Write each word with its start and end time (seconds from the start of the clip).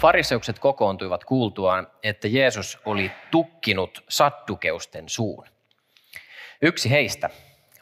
Fariseukset 0.00 0.58
kokoontuivat 0.58 1.24
kuultuaan, 1.24 1.88
että 2.02 2.28
Jeesus 2.28 2.78
oli 2.84 3.10
tukkinut 3.30 4.04
saddukeusten 4.08 5.08
suun. 5.08 5.46
Yksi 6.62 6.90
heistä, 6.90 7.30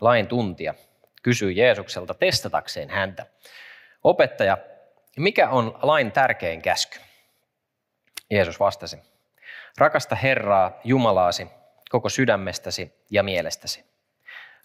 lain 0.01 0.27
tuntija, 0.27 0.75
kysyi 1.23 1.57
Jeesukselta 1.57 2.15
testatakseen 2.15 2.91
häntä. 2.91 3.27
Opettaja, 4.05 4.59
mikä 5.17 5.49
on 5.49 5.79
lain 5.83 6.13
tärkein 6.13 6.63
käsky? 6.63 6.99
Jeesus 8.31 8.61
vastasi, 8.61 8.99
rakasta 9.79 10.15
Herraa 10.15 10.81
Jumalaasi 10.85 11.47
koko 11.91 12.09
sydämestäsi 12.09 12.95
ja 13.11 13.23
mielestäsi. 13.23 13.85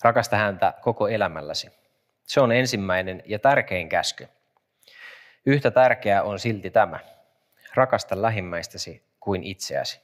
Rakasta 0.04 0.36
häntä 0.36 0.74
koko 0.82 1.08
elämälläsi. 1.08 1.72
Se 2.24 2.42
on 2.42 2.52
ensimmäinen 2.52 3.24
ja 3.26 3.40
tärkein 3.40 3.90
käsky. 3.90 4.28
Yhtä 5.46 5.72
tärkeää 5.72 6.24
on 6.24 6.40
silti 6.40 6.70
tämä– 6.70 7.00
rakasta 7.76 8.22
lähimmäistäsi 8.22 9.04
kuin 9.20 9.44
itseäsi. 9.44 10.02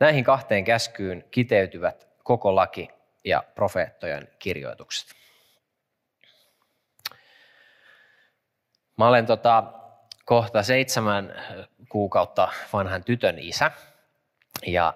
Näihin 0.00 0.24
kahteen 0.24 0.64
käskyyn 0.64 1.24
kiteytyvät 1.30 2.08
koko 2.22 2.54
laki 2.54 2.88
ja 3.24 3.44
profeettojen 3.54 4.28
kirjoitukset. 4.38 5.08
Mä 8.96 9.08
olen 9.08 9.26
tota, 9.26 9.64
kohta 10.24 10.62
seitsemän 10.62 11.34
kuukautta 11.88 12.48
vanhan 12.72 13.04
tytön 13.04 13.38
isä 13.38 13.70
ja, 14.66 14.94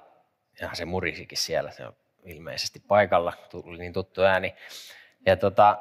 ja 0.60 0.70
se 0.72 0.84
murisikin 0.84 1.38
siellä, 1.38 1.70
se 1.70 1.86
on 1.86 1.96
ilmeisesti 2.24 2.80
paikalla, 2.88 3.32
tuli 3.50 3.78
niin 3.78 3.92
tuttu 3.92 4.22
ääni. 4.22 4.54
Ja 5.26 5.36
tota, 5.36 5.78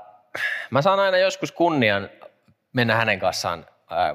mä 0.72 0.82
saan 0.82 1.00
aina 1.00 1.18
joskus 1.18 1.52
kunnian 1.52 2.10
mennä 2.74 2.96
hänen 2.96 3.20
kanssaan 3.20 3.66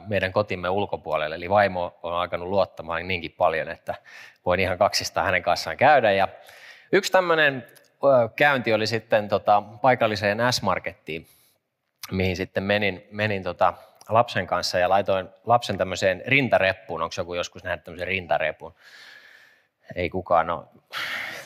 meidän 0.07 0.33
kotimme 0.33 0.69
ulkopuolelle. 0.69 1.37
Eli 1.37 1.51
vaimo 1.51 1.99
on 2.03 2.15
alkanut 2.15 2.49
luottamaan 2.49 3.09
niinkin 3.09 3.35
paljon, 3.39 3.69
että 3.69 3.95
voin 4.47 4.61
ihan 4.61 4.79
kaksistaan 4.79 5.27
hänen 5.27 5.43
kanssaan 5.43 5.77
käydä. 5.77 6.13
Ja 6.13 6.29
yksi 6.93 7.13
tämmöinen 7.13 7.67
käynti 8.37 8.75
oli 8.75 8.87
sitten 8.87 9.29
tota, 9.29 9.63
paikalliseen 9.83 10.39
S-markettiin, 10.51 11.27
mihin 12.11 12.37
sitten 12.37 12.63
menin, 12.63 13.07
menin 13.11 13.43
tota, 13.43 13.75
lapsen 14.09 14.47
kanssa 14.47 14.79
ja 14.79 14.89
laitoin 14.89 15.29
lapsen 15.47 15.79
tämmöiseen 15.79 16.23
rintareppuun. 16.27 17.03
Onko 17.03 17.15
joku 17.19 17.35
joskus 17.35 17.65
nähnyt 17.65 17.85
tämmöisen 17.85 18.09
rintarepun? 18.09 18.75
Ei 19.95 20.11
kukaan 20.11 20.51
ole. 20.51 20.65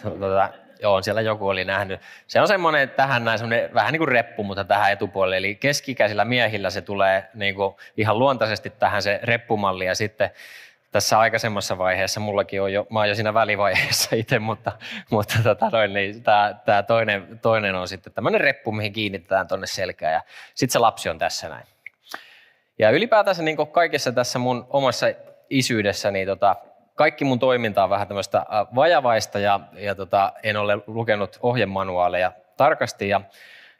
Tota, 0.02 0.52
Joo, 0.82 1.02
siellä 1.02 1.20
joku 1.20 1.48
oli 1.48 1.64
nähnyt. 1.64 2.00
Se 2.26 2.40
on 2.40 2.48
semmoinen 2.48 2.90
tähän 2.90 3.24
näin, 3.24 3.38
semmoinen, 3.38 3.74
vähän 3.74 3.92
niin 3.92 4.00
kuin 4.00 4.08
reppu, 4.08 4.44
mutta 4.44 4.64
tähän 4.64 4.92
etupuolelle. 4.92 5.36
Eli 5.36 5.54
keskikäisillä 5.54 6.24
miehillä 6.24 6.70
se 6.70 6.82
tulee 6.82 7.30
niin 7.34 7.54
kuin 7.54 7.74
ihan 7.96 8.18
luontaisesti 8.18 8.70
tähän 8.70 9.02
se 9.02 9.20
reppumalli 9.22 9.86
ja 9.86 9.94
sitten 9.94 10.30
tässä 10.92 11.18
aikaisemmassa 11.18 11.78
vaiheessa, 11.78 12.20
mullakin 12.20 12.62
on 12.62 12.72
jo, 12.72 12.86
mä 12.90 12.98
oon 12.98 13.08
jo 13.08 13.14
siinä 13.14 13.34
välivaiheessa 13.34 14.16
itse, 14.16 14.38
mutta, 14.38 14.72
mutta 15.10 15.34
tota 15.42 15.70
noin, 15.70 15.92
niin 15.92 16.22
tämä, 16.22 16.54
tämä 16.64 16.82
toinen, 16.82 17.38
toinen 17.42 17.74
on 17.74 17.88
sitten 17.88 18.12
tämmöinen 18.12 18.40
reppu, 18.40 18.72
mihin 18.72 18.92
kiinnitetään 18.92 19.48
tuonne 19.48 19.66
selkään 19.66 20.12
ja 20.12 20.22
sitten 20.54 20.72
se 20.72 20.78
lapsi 20.78 21.08
on 21.08 21.18
tässä 21.18 21.48
näin. 21.48 21.66
Ja 22.78 22.90
ylipäätänsä 22.90 23.42
niin 23.42 23.56
kaikessa 23.72 24.12
tässä 24.12 24.38
mun 24.38 24.66
omassa 24.70 25.06
isyydessä, 25.50 26.10
niin 26.10 26.26
tota, 26.26 26.56
kaikki 26.96 27.24
mun 27.24 27.38
toiminta 27.38 27.84
on 27.84 27.90
vähän 27.90 28.08
tämmöistä 28.08 28.38
äh, 28.38 28.66
vajavaista 28.74 29.38
ja, 29.38 29.60
ja 29.72 29.94
tota, 29.94 30.32
en 30.42 30.56
ole 30.56 30.78
lukenut 30.86 31.38
ohjemanuaaleja 31.42 32.32
tarkasti. 32.56 33.08
Ja, 33.08 33.20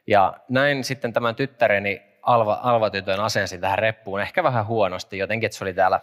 ja 0.07 0.33
näin 0.49 0.83
sitten 0.83 1.13
tämän 1.13 1.35
tyttäreni 1.35 2.01
Alva, 2.21 2.59
Alva-tytön 2.63 3.19
asensin 3.19 3.61
tähän 3.61 3.79
reppuun 3.79 4.21
ehkä 4.21 4.43
vähän 4.43 4.67
huonosti, 4.67 5.17
jotenkin 5.17 5.47
että 5.47 5.57
se 5.57 5.63
oli 5.63 5.73
täällä 5.73 5.99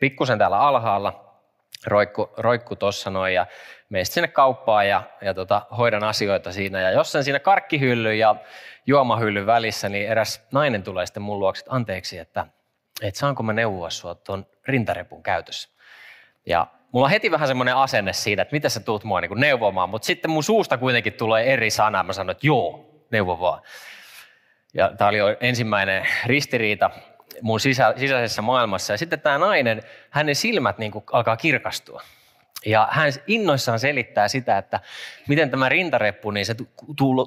pikkusen 0.00 0.38
täällä 0.38 0.58
alhaalla, 0.58 1.34
roikku, 1.86 2.30
roikku 2.36 2.76
tuossa 2.76 3.10
noin 3.10 3.34
ja 3.34 3.46
meistä 3.88 4.14
sinne 4.14 4.28
kauppaan 4.28 4.88
ja, 4.88 5.02
ja 5.20 5.34
tota, 5.34 5.62
hoidan 5.78 6.04
asioita 6.04 6.52
siinä. 6.52 6.80
Ja 6.80 6.90
jossain 6.90 7.24
siinä 7.24 7.38
karkkihyllyn 7.38 8.18
ja 8.18 8.36
juomahyllyn 8.86 9.46
välissä, 9.46 9.88
niin 9.88 10.08
eräs 10.08 10.46
nainen 10.52 10.82
tulee 10.82 11.06
sitten 11.06 11.22
mun 11.22 11.38
luokse, 11.38 11.60
että 11.60 11.74
anteeksi, 11.74 12.18
että, 12.18 12.46
että 13.02 13.20
saanko 13.20 13.42
mä 13.42 13.52
neuvoa 13.52 13.90
sua 13.90 14.14
tuon 14.14 14.46
rintarepun 14.68 15.22
käytössä. 15.22 15.73
Ja 16.46 16.66
mulla 16.92 17.06
on 17.06 17.10
heti 17.10 17.30
vähän 17.30 17.48
semmoinen 17.48 17.76
asenne 17.76 18.12
siinä, 18.12 18.42
että 18.42 18.54
miten 18.56 18.70
sä 18.70 18.80
tuut 18.80 19.04
mua 19.04 19.20
niin 19.20 19.40
neuvomaan, 19.40 19.88
mutta 19.88 20.06
sitten 20.06 20.30
mun 20.30 20.44
suusta 20.44 20.78
kuitenkin 20.78 21.12
tulee 21.12 21.52
eri 21.52 21.70
sana. 21.70 22.02
Mä 22.02 22.12
sanoin, 22.12 22.30
että 22.30 22.46
joo, 22.46 22.90
neuvo 23.10 23.40
vaan. 23.40 23.62
Ja 24.74 24.92
tämä 24.98 25.08
oli 25.08 25.18
ensimmäinen 25.40 26.06
ristiriita 26.26 26.90
mun 27.42 27.60
sisä, 27.60 27.94
sisäisessä 27.96 28.42
maailmassa. 28.42 28.92
Ja 28.92 28.98
sitten 28.98 29.20
tämä 29.20 29.38
nainen, 29.38 29.82
hänen 30.10 30.34
silmät 30.34 30.78
niin 30.78 30.92
alkaa 31.12 31.36
kirkastua. 31.36 32.02
Ja 32.66 32.88
hän 32.90 33.12
innoissaan 33.26 33.78
selittää 33.78 34.28
sitä, 34.28 34.58
että 34.58 34.80
miten 35.28 35.50
tämä 35.50 35.68
rintareppu, 35.68 36.30
niin 36.30 36.46
se 36.46 36.54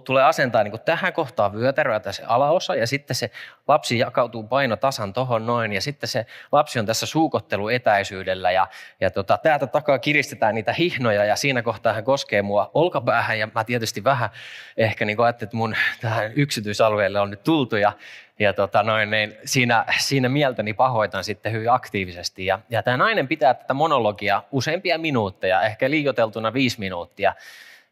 tulee 0.06 0.24
asentaa 0.24 0.64
niin 0.64 0.80
tähän 0.86 1.14
kohtaan 1.14 1.54
vyötäröä 1.54 2.00
tässä 2.00 2.24
alaosa 2.28 2.76
ja 2.76 2.88
sitten 2.88 3.16
se 3.16 3.32
lapsi 3.68 4.00
jakautuu 4.00 4.44
paino 4.44 4.76
tasan 4.76 5.14
tohon 5.14 5.46
noin 5.46 5.74
ja 5.74 5.82
sitten 5.82 6.10
se 6.10 6.26
lapsi 6.52 6.80
on 6.80 6.86
tässä 6.86 7.06
suukotteluetäisyydellä 7.06 8.52
ja, 8.52 8.68
ja 9.02 9.12
tota, 9.12 9.38
täältä 9.44 9.68
takaa 9.68 10.00
kiristetään 10.00 10.56
niitä 10.56 10.74
hihnoja 10.74 11.26
ja 11.26 11.36
siinä 11.36 11.62
kohtaa 11.62 11.94
hän 11.94 12.04
koskee 12.04 12.42
mua 12.42 12.72
olkapäähän 12.74 13.40
ja 13.40 13.48
mä 13.56 13.64
tietysti 13.64 14.04
vähän 14.04 14.30
ehkä 14.78 15.06
niin 15.06 15.22
ajattelin, 15.22 15.48
että 15.48 15.58
mun 15.58 15.76
tähän 16.02 16.34
yksityisalueelle 16.36 17.20
on 17.20 17.30
nyt 17.30 17.44
tultu 17.44 17.76
ja 17.76 17.92
ja 18.40 18.53
tota 18.53 18.84
noin, 18.84 19.09
niin 19.09 19.38
siinä, 19.46 19.86
siinä 19.98 20.30
mieltäni 20.30 20.74
pahoitan 20.74 21.24
sitten 21.24 21.52
hyvin 21.52 21.72
aktiivisesti. 21.72 22.46
Ja, 22.46 22.59
ja 22.70 22.84
tämä 22.84 22.98
nainen 22.98 23.28
pitää 23.28 23.53
tätä 23.53 23.74
monologia 23.74 24.44
useampia 24.52 24.98
minuutteja, 24.98 25.62
ehkä 25.62 25.90
liioteltuna 25.90 26.53
viisi 26.53 26.80
minuuttia, 26.80 27.34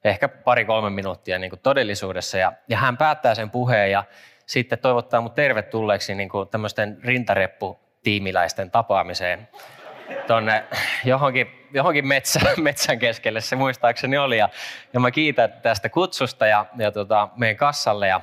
ehkä 0.03 0.27
pari-kolme 0.27 0.89
minuuttia 0.89 1.39
niin 1.39 1.49
kuin 1.49 1.59
todellisuudessa. 1.63 2.37
Ja, 2.37 2.53
ja 2.67 2.77
hän 2.77 2.97
päättää 2.97 3.35
sen 3.35 3.49
puheen 3.49 3.91
ja 3.91 4.03
sitten 4.45 4.79
toivottaa 4.79 5.21
mut 5.21 5.35
tervetulleeksi 5.35 6.15
niin 6.15 6.29
kuin 6.29 6.49
tämmöisten 6.49 6.97
rintareppu-tiimiläisten 7.03 8.71
tapaamiseen 8.71 9.47
tuonne 10.27 10.63
johonkin, 11.05 11.67
johonkin 11.73 12.07
metsä, 12.07 12.39
metsän 12.61 12.99
keskelle 12.99 13.41
se 13.41 13.55
muistaakseni 13.55 14.17
oli. 14.17 14.37
Ja, 14.37 14.49
ja 14.93 14.99
mä 14.99 15.11
kiitän 15.11 15.53
tästä 15.61 15.89
kutsusta 15.89 16.47
ja, 16.47 16.65
ja 16.77 16.91
tota, 16.91 17.29
meidän 17.35 17.57
kassalle 17.57 18.07
ja, 18.07 18.21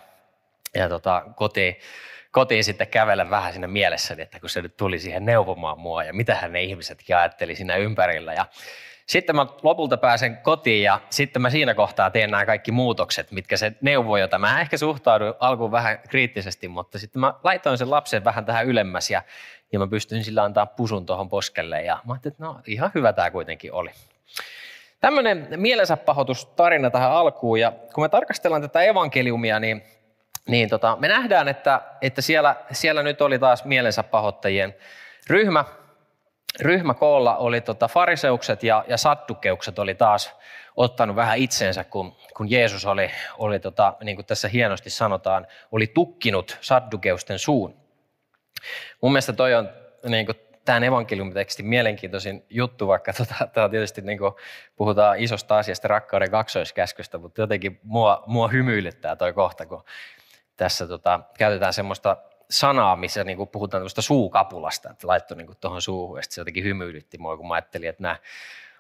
ja 0.75 0.89
tota, 0.89 1.23
kotiin 1.37 1.77
kotiin 2.33 2.65
sitten 2.65 2.87
kävellä 2.87 3.31
vähän 3.31 3.53
siinä 3.53 3.67
mielessäni, 3.67 4.23
että 4.23 4.41
kun 4.41 4.51
se 4.51 4.63
nyt 4.63 4.77
tuli 4.77 4.99
siihen 4.99 5.25
neuvomaan 5.25 5.79
mua 5.79 6.05
ja 6.05 6.13
mitä 6.13 6.49
ne 6.49 6.63
ihmisetkin 6.63 7.17
ajatteli 7.17 7.57
siinä 7.57 7.77
ympärillä. 7.77 8.35
Ja 8.35 8.47
sitten 9.07 9.37
mä 9.37 9.47
lopulta 9.63 9.97
pääsen 9.97 10.37
kotiin 10.37 10.83
ja 10.83 11.01
sitten 11.11 11.43
mä 11.43 11.51
siinä 11.51 11.75
kohtaa 11.75 12.11
teen 12.11 12.31
nämä 12.31 12.47
kaikki 12.47 12.73
muutokset, 12.73 13.31
mitkä 13.31 13.57
se 13.57 13.73
neuvoi, 13.81 14.21
jota 14.21 14.39
mä 14.39 14.61
ehkä 14.61 14.77
suhtaudun 14.77 15.35
alkuun 15.41 15.71
vähän 15.71 15.99
kriittisesti, 16.09 16.69
mutta 16.69 16.99
sitten 16.99 17.21
mä 17.21 17.35
laitoin 17.45 17.79
sen 17.79 17.91
lapsen 17.91 18.25
vähän 18.25 18.45
tähän 18.45 18.67
ylemmäs 18.67 19.11
ja, 19.11 19.23
ja 19.73 19.79
mä 19.79 19.87
pystyin 19.87 20.25
sillä 20.25 20.45
antaa 20.45 20.67
pusun 20.67 21.07
tuohon 21.07 21.29
poskelle 21.29 21.83
ja 21.83 21.99
mä 22.05 22.13
ajattelin, 22.13 22.33
että 22.33 22.45
no 22.45 22.61
ihan 22.67 22.91
hyvä 22.95 23.13
tämä 23.13 23.31
kuitenkin 23.31 23.73
oli. 23.73 23.91
Tämmöinen 25.01 25.49
mielensä 25.57 25.99
tarina 26.57 26.91
tähän 26.91 27.13
alkuun 27.13 27.61
ja 27.61 27.73
kun 27.95 28.05
me 28.05 28.09
tarkastellaan 28.09 28.63
tätä 28.63 28.83
evankeliumia, 28.83 29.61
niin 29.61 29.83
niin 30.49 30.69
tota, 30.69 30.97
me 31.01 31.09
nähdään, 31.09 31.49
että, 31.49 31.81
että 32.03 32.23
siellä, 32.23 32.57
siellä 32.73 33.03
nyt 33.03 33.21
oli 33.21 33.39
taas 33.39 33.65
mielensä 33.65 34.03
pahoittajien 34.03 34.75
ryhmä. 35.27 35.65
Ryhmä 36.61 36.95
koolla 36.95 37.37
oli 37.37 37.61
tota 37.61 37.89
fariseukset 37.89 38.63
ja, 38.63 38.85
ja 38.89 38.97
sattukeukset 38.97 39.79
oli 39.79 39.95
taas 39.95 40.37
ottanut 40.77 41.17
vähän 41.17 41.39
itseensä, 41.39 41.85
kun, 41.85 42.17
kun 42.37 42.51
Jeesus 42.51 42.87
oli, 42.87 43.11
oli 43.39 43.61
tota, 43.61 43.97
niin 44.05 44.17
kuin 44.17 44.27
tässä 44.27 44.49
hienosti 44.49 44.91
sanotaan, 44.91 45.47
oli 45.73 45.87
tukkinut 45.87 46.59
saddukeusten 46.61 47.39
suun. 47.39 47.77
Mun 49.01 49.13
mielestä 49.13 49.33
toi 49.33 49.55
on 49.55 49.69
niin 50.09 50.27
kuin 50.27 50.37
tämän 50.65 50.85
evankeliumitekstin 50.85 51.67
mielenkiintoisin 51.67 52.45
juttu, 52.51 52.89
vaikka 52.89 53.13
tota, 53.13 53.35
tämä 53.53 53.69
tietysti 53.69 54.01
niin 54.01 54.19
kuin 54.19 54.33
puhutaan 54.77 55.19
isosta 55.19 55.59
asiasta, 55.59 55.89
rakkauden 55.89 56.31
kaksoiskäskystä, 56.31 57.19
mutta 57.19 57.41
jotenkin 57.41 57.81
mua, 57.83 58.23
mua 58.27 58.49
hymyilyttää 58.49 59.17
toi 59.17 59.33
kohta, 59.33 59.67
kun 59.67 59.85
tässä 60.57 60.87
tota, 60.87 61.21
käytetään 61.39 61.73
semmoista 61.73 62.17
sanaa, 62.51 62.97
missä 62.97 63.25
niin 63.25 63.37
kuin 63.37 63.49
puhutaan 63.49 63.81
tämmöistä 63.81 64.03
suukapulasta, 64.03 64.91
että 64.91 65.07
laittoi 65.07 65.37
niin 65.37 65.57
tuohon 65.61 65.83
suuhun, 65.83 66.19
ja 66.19 66.23
se 66.29 66.41
jotenkin 66.41 66.65
hymyilytti 66.65 67.19
mua, 67.19 67.37
kun 67.37 67.49
mä 67.49 67.55
ajattelin, 67.55 67.89
että 67.89 68.03
nämä 68.03 68.17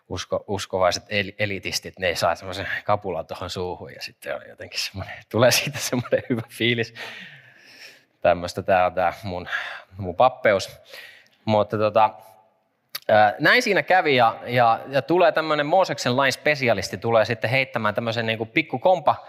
usko, 0.08 0.44
uskovaiset 0.46 1.04
el, 1.08 1.32
elitistit, 1.38 1.98
ne 1.98 2.06
ei 2.06 2.16
saa 2.16 2.34
semmoisen 2.34 2.68
kapulan 2.84 3.26
tuohon 3.26 3.50
suuhun, 3.50 3.92
ja 3.92 4.02
sitten 4.02 4.34
on 4.34 4.42
jotenkin 4.48 4.80
semmoinen, 4.80 5.14
tulee 5.30 5.50
siitä 5.50 5.78
semmoinen 5.78 6.22
hyvä 6.28 6.42
fiilis. 6.48 6.94
Tämmöistä 8.20 8.62
tämä 8.62 8.86
on 8.86 8.94
tämä 8.94 9.12
mun, 9.22 9.48
mun 9.96 10.16
pappeus. 10.16 10.80
Mutta 11.44 11.78
tota, 11.78 12.10
näin 13.38 13.62
siinä 13.62 13.82
kävi 13.82 14.16
ja, 14.16 14.36
ja, 14.46 14.80
ja 14.88 15.02
tulee 15.02 15.32
tämmöinen 15.32 15.66
Mooseksen 15.66 16.16
lain 16.16 16.32
spesialisti, 16.32 16.98
tulee 16.98 17.24
sitten 17.24 17.50
heittämään 17.50 17.94
tämmöisen 17.94 18.26
niin 18.26 18.48
pikku 18.48 18.78
kompa, 18.78 19.26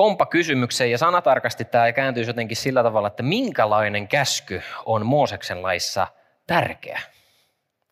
kompa 0.00 0.26
kysymyksen 0.26 0.90
ja 0.90 0.98
sanatarkasti 0.98 1.64
tämä 1.64 1.92
kääntyy 1.92 2.24
jotenkin 2.24 2.56
sillä 2.56 2.82
tavalla, 2.82 3.08
että 3.08 3.22
minkälainen 3.22 4.08
käsky 4.08 4.62
on 4.86 5.06
Mooseksen 5.06 5.62
laissa 5.62 6.06
tärkeä? 6.46 7.00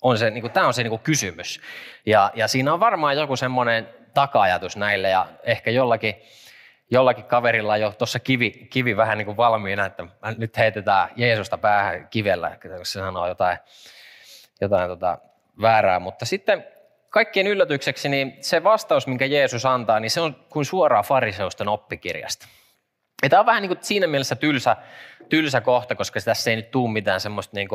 On 0.03 0.19
se, 0.19 0.31
niin 0.31 0.41
kuin, 0.41 0.53
tämä 0.53 0.67
on 0.67 0.75
se 0.75 0.83
niin 0.83 0.91
kuin 0.91 1.03
kysymys. 1.03 1.61
Ja, 2.07 2.31
ja 2.35 2.49
siinä 2.49 2.73
on 2.73 2.81
varmaan 2.81 3.17
joku 3.17 3.37
semmoinen 3.37 3.89
taka-ajatus 4.15 4.77
näille 4.77 5.09
ja 5.09 5.27
ehkä 5.43 5.71
jollakin, 5.71 6.15
jollakin 6.91 7.25
kaverilla 7.25 7.77
jo 7.77 7.93
tuossa 7.99 8.19
kivi, 8.19 8.51
kivi 8.51 8.97
vähän 8.97 9.19
niin 9.19 9.27
kuin 9.27 9.37
valmiina, 9.37 9.87
että 9.87 10.07
nyt 10.39 10.57
heitetään 10.57 11.09
Jeesusta 11.17 11.59
päähän 11.59 12.09
kivellä, 12.09 12.57
kun 12.63 12.71
se 12.87 12.93
sanoo 12.93 13.29
jotain, 13.29 13.59
jotain 14.61 14.89
tota 14.89 15.19
väärää. 15.63 15.99
Mutta 15.99 16.27
sitten 16.27 16.67
kaikkien 17.11 17.47
yllätykseksi 17.47 18.09
niin 18.09 18.37
se 18.41 18.65
vastaus, 18.65 19.07
minkä 19.07 19.27
Jeesus 19.27 19.67
antaa, 19.67 20.01
niin 20.01 20.11
se 20.11 20.21
on 20.21 20.37
kuin 20.49 20.65
suoraan 20.65 21.05
fariseusten 21.05 21.69
oppikirjasta. 21.69 22.47
Ja 23.23 23.29
tämä 23.29 23.41
on 23.41 23.47
vähän 23.47 23.63
niin 23.63 23.69
kuin 23.69 23.79
siinä 23.83 24.07
mielessä 24.07 24.35
tylsä, 24.35 24.77
tylsä 25.29 25.61
kohta, 25.61 25.95
koska 25.95 26.21
tässä 26.21 26.51
ei 26.51 26.57
nyt 26.57 26.71
tule 26.71 26.93
mitään 26.93 27.21
semmoista 27.21 27.57
niin 27.57 27.69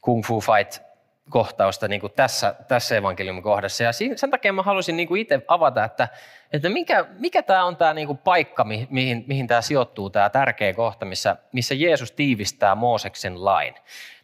kung 0.00 0.24
fu 0.24 0.40
fight 0.40 0.91
kohtausta 1.30 1.88
niin 1.88 2.00
kuin 2.00 2.12
tässä, 2.16 2.54
tässä 2.68 2.96
evankeliumin 2.96 3.42
kohdassa. 3.42 3.84
Ja 3.84 3.92
sen 3.92 4.30
takia 4.30 4.52
mä 4.52 4.62
halusin 4.62 4.96
niin 4.96 5.08
kuin 5.08 5.20
itse 5.20 5.40
avata, 5.48 5.84
että, 5.84 6.08
että 6.52 6.68
mikä, 6.68 7.04
mikä 7.18 7.42
tämä 7.42 7.64
on 7.64 7.76
tämä 7.76 7.94
niin 7.94 8.06
kuin 8.06 8.18
paikka, 8.18 8.64
mihin, 8.64 9.24
mihin 9.26 9.46
tämä 9.46 9.60
sijoittuu, 9.60 10.10
tämä 10.10 10.30
tärkeä 10.30 10.74
kohta, 10.74 11.04
missä, 11.04 11.36
missä 11.52 11.74
Jeesus 11.74 12.12
tiivistää 12.12 12.74
Mooseksen 12.74 13.44
lain. 13.44 13.74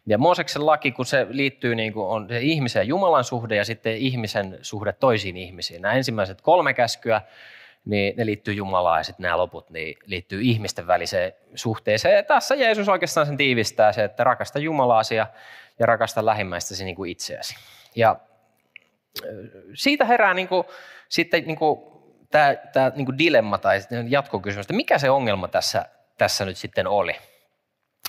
Ja 0.05 0.17
Mooseksen 0.17 0.65
laki, 0.65 0.91
kun 0.91 1.05
se 1.05 1.27
liittyy 1.29 1.75
niin 1.75 1.93
kuin 1.93 2.07
on 2.07 2.27
se 2.29 2.39
ihmisen 2.39 2.79
ja 2.79 2.83
Jumalan 2.83 3.23
suhde 3.23 3.55
ja 3.55 3.65
sitten 3.65 3.97
ihmisen 3.97 4.59
suhde 4.61 4.93
toisiin 4.93 5.37
ihmisiin. 5.37 5.81
Nämä 5.81 5.93
ensimmäiset 5.93 6.41
kolme 6.41 6.73
käskyä, 6.73 7.21
niin 7.85 8.13
ne 8.17 8.25
liittyy 8.25 8.53
Jumalaan 8.53 8.99
ja 8.99 9.03
sitten 9.03 9.23
nämä 9.23 9.37
loput 9.37 9.69
niin 9.69 9.97
liittyy 10.05 10.41
ihmisten 10.41 10.87
väliseen 10.87 11.33
suhteeseen. 11.55 12.15
Ja 12.15 12.23
tässä 12.23 12.55
Jeesus 12.55 12.89
oikeastaan 12.89 13.25
sen 13.27 13.37
tiivistää 13.37 13.91
se, 13.91 14.03
että 14.03 14.23
rakasta 14.23 14.59
Jumalaasi 14.59 15.15
ja, 15.15 15.27
ja 15.79 15.85
rakasta 15.85 16.25
lähimmäistäsi 16.25 16.85
niin 16.85 16.95
kuin 16.95 17.11
itseäsi. 17.11 17.55
Ja 17.95 18.15
siitä 19.73 20.05
herää 20.05 20.33
niin 20.33 20.47
kuin, 20.47 20.63
sitten 21.09 21.43
niin 21.43 21.57
kuin, 21.57 21.79
tämä, 22.31 22.55
tämä 22.73 22.91
niin 22.95 23.05
kuin 23.05 23.17
dilemma 23.17 23.57
tai 23.57 23.79
jatkokysymys, 24.07 24.63
että 24.63 24.73
mikä 24.73 24.97
se 24.97 25.09
ongelma 25.09 25.47
tässä, 25.47 25.85
tässä 26.17 26.45
nyt 26.45 26.57
sitten 26.57 26.87
oli. 26.87 27.15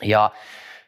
Ja 0.03 0.31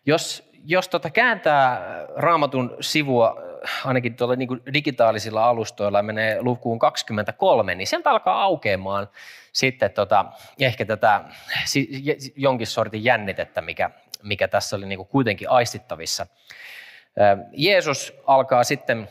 jos 0.07 0.53
jos 0.65 0.89
tota 0.89 1.11
kääntää 1.11 1.83
raamatun 2.17 2.77
sivua 2.81 3.37
ainakin 3.85 4.15
tuolla 4.17 4.37
niin 4.37 4.63
digitaalisilla 4.75 5.45
alustoilla 5.45 5.99
ja 5.99 6.03
menee 6.03 6.43
lukuun 6.43 6.79
23, 6.79 7.75
niin 7.75 7.87
sieltä 7.87 8.11
alkaa 8.11 8.43
aukeamaan 8.43 9.09
sitten 9.53 9.91
tota, 9.91 10.25
ehkä 10.61 10.85
tätä 10.85 11.25
jonkin 12.37 12.67
sortin 12.67 13.05
jännitettä, 13.05 13.61
mikä, 13.61 13.91
mikä 14.23 14.49
tässä 14.49 14.77
oli 14.77 14.87
niin 14.87 14.97
kuin 14.97 15.09
kuitenkin 15.09 15.51
aistittavissa. 15.51 16.27
Jeesus 17.53 18.13
alkaa 18.27 18.65
sitten 18.65 19.09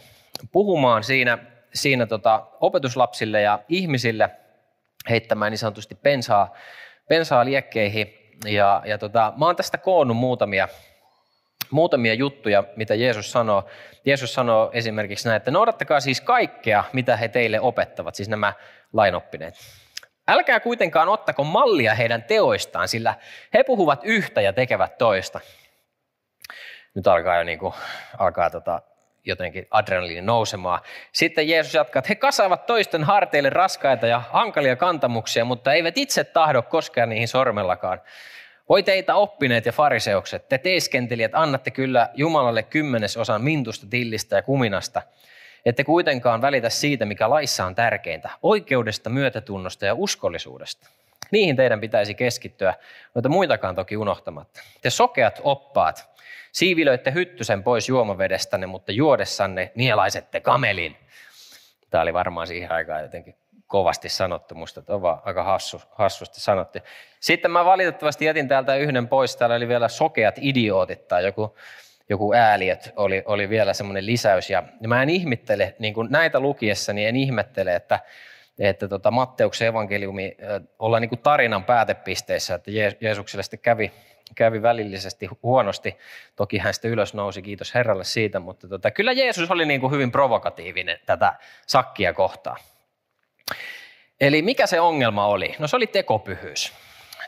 puhumaan 0.52 1.04
siinä, 1.04 1.38
siinä 1.74 2.06
tota 2.06 2.48
opetuslapsille 2.62 3.42
ja 3.42 3.60
ihmisille 3.70 4.30
heittämään 5.10 5.52
niin 5.52 5.58
sanotusti 5.58 5.96
pensaa, 5.96 6.54
pensaa 7.08 7.46
liekkeihin. 7.46 8.18
Ja, 8.46 8.82
ja 8.86 8.98
tota, 8.98 9.34
mä 9.38 9.46
oon 9.46 9.56
tästä 9.56 9.78
koonnut 9.78 10.18
muutamia 10.18 10.68
muutamia 11.72 12.14
juttuja, 12.14 12.64
mitä 12.76 12.96
Jeesus 12.96 13.32
sanoo. 13.32 13.70
Jeesus 14.06 14.34
sanoo 14.34 14.70
esimerkiksi 14.74 15.28
näin, 15.28 15.38
että 15.38 15.52
noudattakaa 15.52 16.00
siis 16.00 16.22
kaikkea, 16.22 16.84
mitä 16.94 17.18
he 17.18 17.28
teille 17.28 17.60
opettavat, 17.60 18.16
siis 18.16 18.30
nämä 18.30 18.54
lainoppineet. 18.94 19.56
Älkää 20.28 20.60
kuitenkaan 20.60 21.10
ottako 21.10 21.44
mallia 21.44 21.96
heidän 21.96 22.24
teoistaan, 22.24 22.88
sillä 22.88 23.16
he 23.54 23.64
puhuvat 23.64 24.00
yhtä 24.04 24.42
ja 24.42 24.54
tekevät 24.54 24.98
toista. 24.98 25.40
Nyt 26.96 27.08
alkaa 27.08 27.38
jo 27.38 27.44
niin 27.44 27.60
kuin, 27.60 27.74
alkaa 28.18 28.50
tota, 28.50 28.82
jotenkin 29.26 29.68
adrenaliini 29.72 30.22
nousemaan. 30.22 30.80
Sitten 31.12 31.50
Jeesus 31.50 31.74
jatkaa, 31.74 32.00
että 32.00 32.10
he 32.10 32.16
kasaavat 32.16 32.66
toisten 32.66 33.04
harteille 33.04 33.50
raskaita 33.50 34.08
ja 34.08 34.22
hankalia 34.30 34.76
kantamuksia, 34.76 35.46
mutta 35.46 35.74
eivät 35.74 35.98
itse 35.98 36.24
tahdo 36.24 36.62
koskea 36.62 37.06
niihin 37.06 37.28
sormellakaan. 37.28 38.02
Voi 38.70 38.84
teitä 38.84 39.16
oppineet 39.16 39.66
ja 39.66 39.72
fariseukset, 39.72 40.50
te 40.50 40.58
teeskentelijät 40.58 41.32
annatte 41.36 41.72
kyllä 41.72 42.10
Jumalalle 42.14 42.64
kymmenesosan 42.64 43.44
mintusta, 43.44 43.88
tillistä 43.90 44.36
ja 44.36 44.42
kuminasta, 44.42 45.02
ette 45.66 45.84
kuitenkaan 45.84 46.42
välitä 46.42 46.70
siitä, 46.70 47.06
mikä 47.06 47.30
laissa 47.30 47.66
on 47.66 47.76
tärkeintä, 47.76 48.30
oikeudesta, 48.44 49.10
myötätunnosta 49.10 49.86
ja 49.86 49.94
uskollisuudesta. 49.94 50.90
Niihin 51.32 51.56
teidän 51.56 51.82
pitäisi 51.82 52.16
keskittyä, 52.16 52.74
mutta 53.14 53.30
muitakaan 53.30 53.76
toki 53.76 53.98
unohtamatta. 53.98 54.62
Te 54.82 54.90
sokeat 54.90 55.42
oppaat, 55.44 56.10
siivilöitte 56.52 57.12
hyttysen 57.12 57.64
pois 57.64 57.90
juomavedestänne, 57.90 58.68
mutta 58.68 58.92
juodessanne 58.92 59.72
nielaisette 59.76 60.40
kamelin. 60.40 60.98
Tämä 61.90 62.02
oli 62.02 62.14
varmaan 62.14 62.48
siihen 62.48 62.72
aikaan 62.72 63.02
jotenkin 63.02 63.36
kovasti 63.68 64.10
sanottu, 64.10 64.56
musta 64.56 64.84
on 64.88 65.02
vaan 65.02 65.22
aika 65.26 65.44
hassu, 65.44 65.82
hassusti 65.92 66.40
sanottu. 66.40 66.80
Sitten 67.20 67.52
mä 67.52 67.66
valitettavasti 67.66 68.26
jätin 68.26 68.48
täältä 68.48 68.76
yhden 68.76 69.08
pois, 69.08 69.36
täällä 69.36 69.56
oli 69.56 69.68
vielä 69.68 69.88
sokeat 69.88 70.36
idiootit 70.42 71.08
tai 71.08 71.26
joku, 71.26 71.56
joku 72.10 72.34
ääliöt 72.34 72.94
oli, 72.96 73.24
oli 73.26 73.50
vielä 73.50 73.74
semmoinen 73.74 74.06
lisäys. 74.06 74.50
Ja, 74.50 74.64
ja 74.82 74.88
mä 74.88 75.04
en 75.04 75.10
ihmettele, 75.10 75.76
niin 75.80 75.94
kuin 75.94 76.08
näitä 76.12 76.40
lukiessa, 76.40 76.94
niin 76.94 77.08
en 77.08 77.16
ihmettele, 77.16 77.76
että, 77.76 78.00
että 78.60 78.88
tota 78.88 79.12
Matteuksen 79.12 79.68
evankeliumi 79.68 80.38
olla 80.80 81.00
niin 81.00 81.10
kuin 81.10 81.20
tarinan 81.20 81.64
päätepisteessä, 81.64 82.56
että 82.56 82.72
Jeesukselle 83.02 83.44
sitten 83.44 83.60
kävi, 83.60 83.92
kävi 84.36 84.62
välillisesti 84.62 85.30
huonosti. 85.44 85.98
Toki 86.36 86.58
hän 86.58 86.74
sitten 86.74 86.92
ylös 86.92 87.14
nousi, 87.14 87.42
kiitos 87.42 87.76
Herralle 87.76 88.04
siitä, 88.04 88.40
mutta 88.40 88.68
tota, 88.68 88.92
kyllä 88.92 89.12
Jeesus 89.12 89.52
oli 89.52 89.66
niin 89.66 89.82
kuin 89.82 89.92
hyvin 89.92 90.12
provokatiivinen 90.12 91.00
tätä 91.06 91.34
sakkia 91.68 92.14
kohtaan. 92.14 92.58
Eli 94.22 94.42
mikä 94.42 94.68
se 94.68 94.80
ongelma 94.80 95.26
oli? 95.26 95.56
No 95.60 95.68
se 95.68 95.76
oli 95.76 95.88
tekopyhyys. 95.88 96.74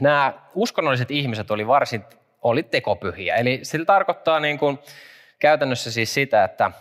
Nämä 0.02 0.34
uskonnolliset 0.54 1.12
ihmiset 1.12 1.52
oli 1.52 1.68
varsin 1.68 2.04
oli 2.44 2.64
tekopyhiä. 2.64 3.36
Eli 3.36 3.60
se 3.64 3.86
tarkoittaa 3.86 4.40
niin 4.40 4.58
kuin 4.58 4.80
käytännössä 5.40 5.92
siis 5.92 6.14
sitä, 6.14 6.44
että, 6.44 6.72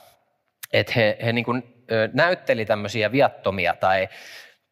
että 0.72 0.92
he, 0.96 1.18
he 1.24 1.32
niin 1.32 1.44
kuin 1.44 1.84
näytteli 2.12 2.64
tämmöisiä 2.64 3.12
viattomia 3.12 3.74
tai, 3.74 4.08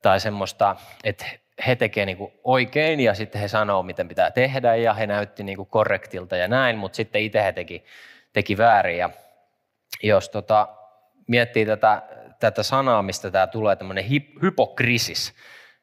tai 0.02 0.20
semmoista, 0.20 0.76
että 1.04 1.26
he 1.66 1.76
tekevät 1.76 2.06
niin 2.06 2.32
oikein 2.44 3.00
ja 3.00 3.14
sitten 3.14 3.40
he 3.40 3.48
sanoo, 3.48 3.82
miten 3.82 4.08
pitää 4.08 4.30
tehdä 4.30 4.74
ja 4.74 4.94
he 4.94 5.06
näytti 5.06 5.42
niin 5.42 5.56
kuin 5.56 5.68
korrektilta 5.68 6.36
ja 6.36 6.48
näin, 6.48 6.78
mutta 6.78 6.96
sitten 6.96 7.22
itse 7.22 7.42
he 7.42 7.52
teki, 7.52 7.84
teki 8.32 8.58
väärin. 8.58 8.98
Ja 8.98 9.10
jos 10.02 10.28
tota, 10.28 10.68
miettii 11.26 11.66
tätä 11.66 12.02
tätä 12.40 12.62
sanaa, 12.62 13.02
mistä 13.02 13.30
tämä 13.30 13.46
tulee, 13.46 13.76
tämmöinen 13.76 14.04
hypokrisis, 14.42 15.34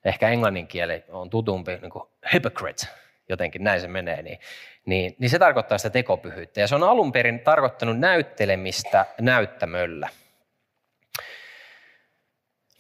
ehkä 0.06 0.30
englannin 0.30 0.68
kieli 0.68 1.04
on 1.10 1.30
tutumpi, 1.30 1.78
niin 1.78 1.92
kuin 1.92 2.04
hypocrite, 2.34 2.88
jotenkin 3.29 3.63
näin 3.63 3.81
se 3.81 3.88
menee, 3.88 4.22
niin, 4.22 4.39
niin, 4.86 5.15
niin 5.19 5.29
se 5.29 5.39
tarkoittaa 5.39 5.77
sitä 5.77 5.89
tekopyhyyttä. 5.89 6.60
Ja 6.60 6.67
se 6.67 6.75
on 6.75 6.84
alun 6.84 7.12
perin 7.12 7.39
tarkoittanut 7.39 8.00
näyttelemistä 8.00 9.05
näyttämöllä. 9.22 10.10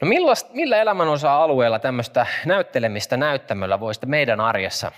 No 0.01 0.07
millaista, 0.07 0.49
millä 0.53 0.77
elämän 0.77 1.07
osa-alueella 1.07 1.79
tämmöistä 1.79 2.25
näyttelemistä 2.45 3.17
näyttämöllä 3.17 3.79
voisi 3.79 4.05
meidän 4.05 4.39
arjessa 4.39 4.91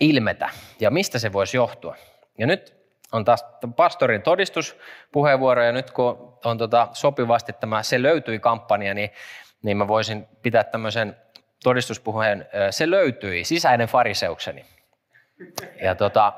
ilmetä 0.00 0.50
ja 0.80 0.90
mistä 0.90 1.18
se 1.18 1.32
voisi 1.32 1.56
johtua? 1.56 1.96
Ja 2.38 2.46
nyt 2.46 2.74
on 3.12 3.24
taas 3.24 3.44
pastorin 3.76 4.22
todistuspuheenvuoro 4.22 5.62
ja 5.62 5.72
nyt 5.72 5.90
kun 5.90 6.38
on 6.44 6.58
tota 6.58 6.88
sopivasti 6.92 7.52
tämä 7.52 7.82
Se 7.82 8.02
löytyi 8.02 8.38
kampanja, 8.38 8.94
niin, 8.94 9.10
niin 9.62 9.76
mä 9.76 9.88
voisin 9.88 10.28
pitää 10.42 10.64
tämmöisen 10.64 11.16
todistuspuheen 11.64 12.46
Se 12.70 12.90
löytyi, 12.90 13.44
sisäinen 13.44 13.88
fariseukseni. 13.88 14.64
Ja 15.82 15.94
tota, 15.94 16.32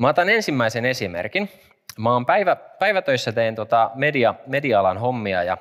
mä 0.00 0.08
otan 0.08 0.28
ensimmäisen 0.28 0.84
esimerkin. 0.84 1.50
Mä 1.98 2.12
oon 2.12 2.26
päivä, 2.26 2.56
päivätöissä 2.56 3.32
teen 3.32 3.54
tota 3.54 3.90
media, 3.94 4.34
media-alan 4.46 4.98
hommia 4.98 5.42
ja, 5.42 5.58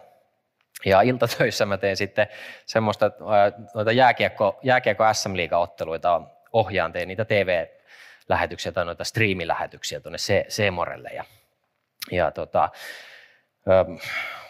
ja 0.86 1.02
iltatöissä 1.02 1.66
mä 1.66 1.78
teen 1.78 1.98
sitten 1.98 2.28
semmoista 2.66 3.12
noita 3.76 3.92
jääkiekko, 3.92 4.60
jääkiekko 4.64 5.04
SM-liiga-otteluita 5.14 6.22
ohjaan, 6.54 6.92
teen 6.92 7.08
niitä 7.08 7.26
TV, 7.26 7.66
lähetyksiä 8.30 8.72
tai 8.72 8.86
noita 8.86 9.04
striimilähetyksiä 9.04 10.00
tuonne 10.00 10.18
Seemorelle. 10.48 11.10
Ja, 11.10 11.26
ja 12.12 12.32
tota, 12.32 12.70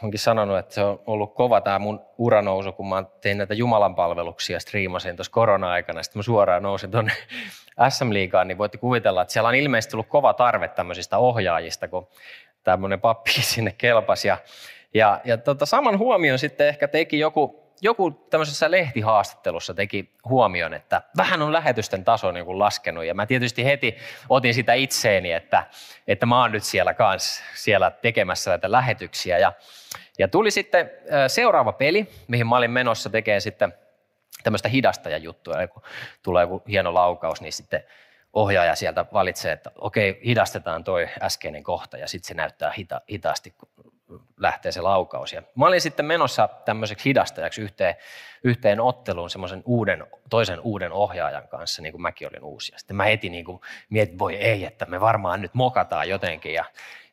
onkin 0.03 0.19
sanonut, 0.19 0.57
että 0.57 0.73
se 0.73 0.83
on 0.83 0.99
ollut 1.07 1.35
kova 1.35 1.61
tämä 1.61 1.79
mun 1.79 2.01
uranousu, 2.17 2.71
kun 2.71 2.89
mä 2.89 3.03
tein 3.21 3.37
näitä 3.37 3.53
Jumalan 3.53 3.95
palveluksia, 3.95 4.59
striimasin 4.59 5.15
tuossa 5.15 5.31
korona-aikana, 5.31 6.03
sitten 6.03 6.19
mä 6.19 6.23
suoraan 6.23 6.63
nousin 6.63 6.91
tuonne 6.91 7.11
SM-liigaan, 7.89 8.47
niin 8.47 8.57
voitte 8.57 8.77
kuvitella, 8.77 9.21
että 9.21 9.31
siellä 9.31 9.47
on 9.49 9.55
ilmeisesti 9.55 9.91
tullut 9.91 10.07
kova 10.07 10.33
tarve 10.33 10.67
tämmöisistä 10.67 11.17
ohjaajista, 11.17 11.87
kun 11.87 12.07
tämmöinen 12.63 13.01
pappi 13.01 13.31
sinne 13.53 13.75
kelpasi. 13.77 14.27
Ja, 14.27 14.37
ja, 14.93 15.21
ja 15.25 15.37
tota, 15.37 15.65
saman 15.65 15.99
huomion 15.99 16.39
sitten 16.39 16.67
ehkä 16.67 16.87
teki 16.87 17.19
joku 17.19 17.64
joku 17.81 18.11
tämmöisessä 18.11 18.71
lehtihaastattelussa 18.71 19.73
teki 19.73 20.11
huomion, 20.29 20.73
että 20.73 21.01
vähän 21.17 21.41
on 21.41 21.53
lähetysten 21.53 22.03
taso 22.03 22.31
niin 22.31 22.45
kuin 22.45 22.59
laskenut. 22.59 23.05
Ja 23.05 23.13
mä 23.13 23.25
tietysti 23.25 23.65
heti 23.65 23.97
otin 24.29 24.53
sitä 24.53 24.73
itseeni, 24.73 25.31
että, 25.31 25.67
että 26.07 26.25
mä 26.25 26.41
oon 26.41 26.51
nyt 26.51 26.63
siellä 26.63 26.93
kanssa 26.93 27.43
siellä 27.55 27.91
tekemässä 27.91 28.51
näitä 28.51 28.71
lähetyksiä. 28.71 29.37
Ja, 29.37 29.53
ja 30.19 30.27
tuli 30.27 30.51
sitten 30.51 30.91
seuraava 31.27 31.71
peli, 31.71 32.09
mihin 32.27 32.47
mä 32.47 32.57
olin 32.57 32.71
menossa 32.71 33.09
tekemään 33.09 33.41
sitten 33.41 33.73
tämmöistä 34.43 34.69
hidastajajuttua. 34.69 35.61
Ja 35.61 35.67
kun 35.67 35.81
tulee 36.23 36.43
joku 36.43 36.63
hieno 36.67 36.93
laukaus, 36.93 37.41
niin 37.41 37.53
sitten 37.53 37.83
ohjaaja 38.33 38.75
sieltä 38.75 39.05
valitsee, 39.13 39.51
että 39.51 39.71
okei, 39.75 40.21
hidastetaan 40.25 40.83
toi 40.83 41.09
äskeinen 41.21 41.63
kohta 41.63 41.97
ja 41.97 42.07
sitten 42.07 42.27
se 42.27 42.33
näyttää 42.33 42.73
hita, 42.77 43.01
hitaasti, 43.11 43.53
lähtee 44.37 44.71
se 44.71 44.81
laukaus. 44.81 45.33
Ja 45.33 45.41
mä 45.55 45.65
olin 45.65 45.81
sitten 45.81 46.05
menossa 46.05 46.49
tämmöiseksi 46.65 47.09
hidastajaksi 47.09 47.61
yhteen, 47.61 47.95
yhteen 48.43 48.81
otteluun 48.81 49.29
semmoisen 49.29 49.61
uuden, 49.65 50.05
toisen 50.29 50.59
uuden 50.59 50.91
ohjaajan 50.91 51.47
kanssa, 51.47 51.81
niin 51.81 51.91
kuin 51.91 52.01
mäkin 52.01 52.27
olin 52.27 52.43
uusi. 52.43 52.71
Ja 52.71 52.79
sitten 52.79 52.95
mä 52.95 53.03
heti 53.03 53.29
niin 53.29 53.45
kuin 53.45 53.61
mietin, 53.89 54.19
voi 54.19 54.35
ei, 54.35 54.65
että 54.65 54.85
me 54.85 55.01
varmaan 55.01 55.41
nyt 55.41 55.53
mokataan 55.53 56.09
jotenkin. 56.09 56.53
Ja, 56.53 56.65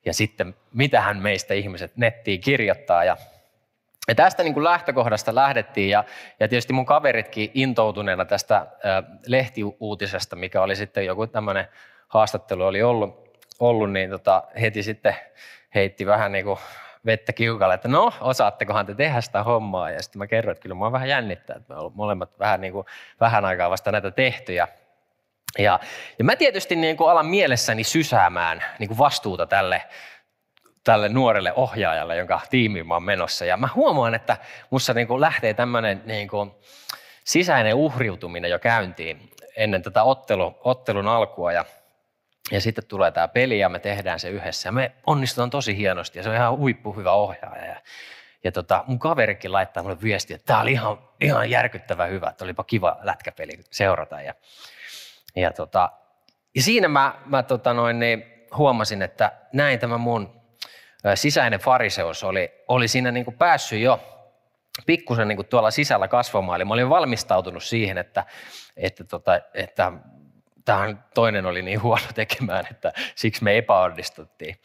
ja 0.04 0.14
sitten 0.14 0.54
mitähän 0.74 1.22
meistä 1.22 1.54
ihmiset 1.54 1.96
nettiin 1.96 2.40
kirjoittaa. 2.40 3.04
Ja, 3.04 3.16
ja 4.08 4.14
tästä 4.14 4.42
niin 4.42 4.54
kuin 4.54 4.64
lähtökohdasta 4.64 5.34
lähdettiin 5.34 5.90
ja, 5.90 6.04
ja 6.40 6.48
tietysti 6.48 6.72
mun 6.72 6.86
kaveritkin 6.86 7.50
intoutuneena 7.54 8.24
tästä 8.24 8.56
äh, 8.56 8.66
lehtiuutisesta, 9.26 10.36
mikä 10.36 10.62
oli 10.62 10.76
sitten 10.76 11.06
joku 11.06 11.26
tämmöinen 11.26 11.68
haastattelu 12.08 12.64
oli 12.64 12.82
ollut, 12.82 13.38
ollut 13.60 13.92
niin 13.92 14.10
tota, 14.10 14.42
heti 14.60 14.82
sitten 14.82 15.16
heitti 15.74 16.06
vähän 16.06 16.32
niin 16.32 16.44
kuin 16.44 16.58
vettä 17.06 17.32
kiukalle, 17.32 17.74
että 17.74 17.88
no, 17.88 18.12
osaattekohan 18.20 18.86
te 18.86 18.94
tehdä 18.94 19.20
sitä 19.20 19.42
hommaa. 19.42 19.90
Ja 19.90 20.02
sitten 20.02 20.18
mä 20.18 20.26
kerroin, 20.26 20.52
että 20.52 20.62
kyllä 20.62 20.74
mua 20.74 20.92
vähän 20.92 21.08
jännittää, 21.08 21.56
että 21.56 21.74
me 21.74 21.78
ollaan 21.78 21.96
molemmat 21.96 22.38
vähän, 22.38 22.60
niin 22.60 22.72
kuin, 22.72 22.86
vähän 23.20 23.44
aikaa 23.44 23.70
vasta 23.70 23.92
näitä 23.92 24.10
tehty. 24.10 24.54
Ja, 24.54 24.68
ja, 25.58 25.80
ja 26.18 26.24
mä 26.24 26.36
tietysti 26.36 26.76
niin 26.76 26.96
kuin 26.96 27.10
alan 27.10 27.26
mielessäni 27.26 27.84
sysäämään 27.84 28.64
niin 28.78 28.88
kuin 28.88 28.98
vastuuta 28.98 29.46
tälle, 29.46 29.82
tälle 30.84 31.08
nuorelle 31.08 31.52
ohjaajalle, 31.52 32.16
jonka 32.16 32.40
tiimiin 32.50 32.86
mä 32.86 32.94
oon 32.94 33.02
menossa. 33.02 33.44
Ja 33.44 33.56
mä 33.56 33.68
huomaan, 33.74 34.14
että 34.14 34.36
musta 34.70 34.94
niin 34.94 35.06
kuin 35.06 35.20
lähtee 35.20 35.54
tämmöinen 35.54 36.02
niin 36.04 36.28
kuin 36.28 36.50
sisäinen 37.24 37.74
uhriutuminen 37.74 38.50
jo 38.50 38.58
käyntiin 38.58 39.30
ennen 39.56 39.82
tätä 39.82 40.02
ottelu, 40.02 40.54
ottelun 40.64 41.08
alkua. 41.08 41.52
Ja 41.52 41.64
ja 42.50 42.60
sitten 42.60 42.84
tulee 42.86 43.10
tämä 43.10 43.28
peli 43.28 43.58
ja 43.58 43.68
me 43.68 43.78
tehdään 43.78 44.20
se 44.20 44.28
yhdessä. 44.28 44.68
Ja 44.68 44.72
me 44.72 44.92
onnistutaan 45.06 45.50
tosi 45.50 45.76
hienosti 45.76 46.18
ja 46.18 46.22
se 46.22 46.28
on 46.28 46.34
ihan 46.34 46.56
huippu 46.56 46.92
hyvä 46.92 47.12
ohjaaja. 47.12 47.66
Ja, 47.66 47.76
ja 48.44 48.52
tota, 48.52 48.84
mun 48.86 48.98
kaverikin 48.98 49.52
laittaa 49.52 49.82
mulle 49.82 50.02
viestiä, 50.02 50.36
että 50.36 50.46
tämä 50.46 50.60
oli 50.60 50.72
ihan, 50.72 50.98
ihan 51.20 51.50
järkyttävä 51.50 52.06
hyvä, 52.06 52.28
että 52.30 52.44
olipa 52.44 52.64
kiva 52.64 52.96
lätkäpeli 53.02 53.60
seurata. 53.70 54.20
Ja, 54.20 54.34
ja, 55.36 55.52
tota, 55.52 55.90
ja 56.54 56.62
siinä 56.62 56.88
mä, 56.88 57.14
mä 57.26 57.42
tota 57.42 57.74
noin, 57.74 57.98
niin 57.98 58.24
huomasin, 58.56 59.02
että 59.02 59.32
näin 59.52 59.78
tämä 59.78 59.98
mun 59.98 60.42
sisäinen 61.14 61.60
fariseus 61.60 62.24
oli, 62.24 62.52
oli 62.68 62.88
siinä 62.88 63.10
niin 63.10 63.24
kuin 63.24 63.36
päässyt 63.38 63.80
jo 63.80 64.00
pikkusen 64.86 65.28
niin 65.28 65.46
tuolla 65.46 65.70
sisällä 65.70 66.08
kasvamaan. 66.08 66.56
Eli 66.56 66.64
mä 66.64 66.74
olin 66.74 66.90
valmistautunut 66.90 67.62
siihen, 67.62 67.98
että, 67.98 68.24
että, 68.76 69.04
tota, 69.04 69.40
että 69.54 69.92
tähän 70.64 71.04
toinen 71.14 71.46
oli 71.46 71.62
niin 71.62 71.82
huono 71.82 72.06
tekemään, 72.14 72.66
että 72.70 72.92
siksi 73.14 73.44
me 73.44 73.58
epäonnistuttiin. 73.58 74.56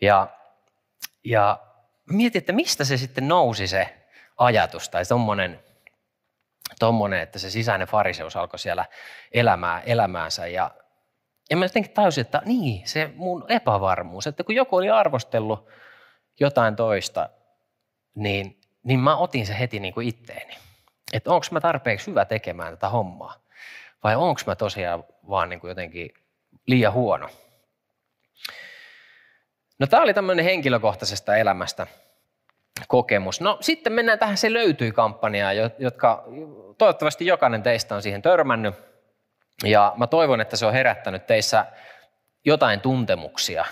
Ja, 0.00 0.28
ja 1.24 1.58
mietin, 2.10 2.38
että 2.38 2.52
mistä 2.52 2.84
se 2.84 2.96
sitten 2.96 3.28
nousi 3.28 3.66
se 3.66 3.96
ajatus 4.36 4.88
tai 4.88 5.04
tommonen, 5.04 5.64
tommonen, 6.78 7.20
että 7.20 7.38
se 7.38 7.50
sisäinen 7.50 7.88
fariseus 7.88 8.36
alkoi 8.36 8.58
siellä 8.58 8.84
elämää, 9.32 9.80
elämäänsä. 9.80 10.46
Ja, 10.46 10.70
ja 11.50 11.56
mä 11.56 11.64
jotenkin 11.64 11.92
tajusin, 11.92 12.20
että 12.20 12.42
niin, 12.44 12.88
se 12.88 13.10
mun 13.14 13.44
epävarmuus, 13.48 14.26
että 14.26 14.44
kun 14.44 14.54
joku 14.54 14.76
oli 14.76 14.90
arvostellut 14.90 15.68
jotain 16.40 16.76
toista, 16.76 17.28
niin, 18.14 18.60
niin 18.82 19.00
mä 19.00 19.16
otin 19.16 19.46
se 19.46 19.58
heti 19.58 19.80
niin 19.80 19.94
kuin 19.94 20.08
itteeni. 20.08 20.56
Että 21.12 21.30
onko 21.30 21.46
mä 21.50 21.60
tarpeeksi 21.60 22.06
hyvä 22.06 22.24
tekemään 22.24 22.72
tätä 22.72 22.88
hommaa 22.88 23.45
vai 24.04 24.16
onko 24.16 24.40
mä 24.46 24.54
tosiaan 24.54 25.04
vaan 25.28 25.48
niin 25.48 25.60
kuin 25.60 25.68
jotenkin 25.68 26.10
liian 26.66 26.92
huono. 26.92 27.28
No 29.78 29.86
tämä 29.86 30.02
oli 30.02 30.14
tämmöinen 30.14 30.44
henkilökohtaisesta 30.44 31.36
elämästä 31.36 31.86
kokemus. 32.88 33.40
No 33.40 33.58
sitten 33.60 33.92
mennään 33.92 34.18
tähän 34.18 34.36
Se 34.36 34.52
löytyi 34.52 34.92
kampanjaan, 34.92 35.56
jotka 35.78 36.24
toivottavasti 36.78 37.26
jokainen 37.26 37.62
teistä 37.62 37.94
on 37.94 38.02
siihen 38.02 38.22
törmännyt. 38.22 38.74
Ja 39.64 39.92
mä 39.96 40.06
toivon, 40.06 40.40
että 40.40 40.56
se 40.56 40.66
on 40.66 40.72
herättänyt 40.72 41.26
teissä 41.26 41.66
jotain 42.44 42.80
tuntemuksia 42.80 43.64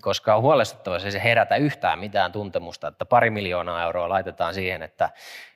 koska 0.00 0.34
on 0.34 0.42
huolestuttavaa, 0.42 0.96
että 0.96 1.10
se 1.10 1.24
herätä 1.24 1.56
yhtään 1.56 1.98
mitään 1.98 2.32
tuntemusta, 2.32 2.88
että 2.88 3.04
pari 3.04 3.30
miljoonaa 3.30 3.82
euroa 3.82 4.08
laitetaan 4.08 4.54
siihen, 4.54 4.82
että, 4.82 5.10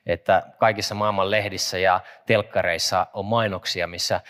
että 0.05 0.43
kaikissa 0.57 0.95
maailman 0.95 1.31
lehdissä 1.31 1.77
ja 1.77 1.99
telkkareissa 2.25 3.07
on 3.13 3.25
mainoksia, 3.25 3.87
missä 3.87 4.21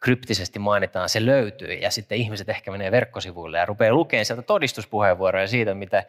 kryptisesti 0.00 0.58
mainitaan, 0.58 1.08
se 1.08 1.26
löytyy 1.26 1.72
ja 1.72 1.90
sitten 1.90 2.18
ihmiset 2.18 2.48
ehkä 2.48 2.70
menee 2.70 2.90
verkkosivuille 2.90 3.58
ja 3.58 3.66
rupeaa 3.66 3.94
lukemaan 3.94 4.24
sieltä 4.24 4.42
todistuspuheenvuoroja 4.42 5.46
siitä, 5.48 5.74
miten, 5.74 6.02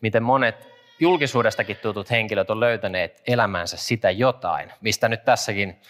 miten 0.00 0.22
monet 0.22 0.68
julkisuudestakin 1.00 1.76
tutut 1.76 2.10
henkilöt 2.10 2.50
on 2.50 2.60
löytäneet 2.60 3.22
elämänsä 3.26 3.76
sitä 3.76 4.10
jotain, 4.10 4.72
mistä 4.80 5.08
nyt 5.08 5.24
tässäkin 5.24 5.80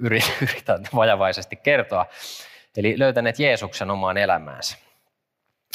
yritän 0.40 0.84
vajavaisesti 0.94 1.56
kertoa. 1.56 2.06
Eli 2.76 2.98
löytäneet 2.98 3.38
Jeesuksen 3.38 3.90
omaan 3.90 4.16
elämäänsä. 4.16 4.87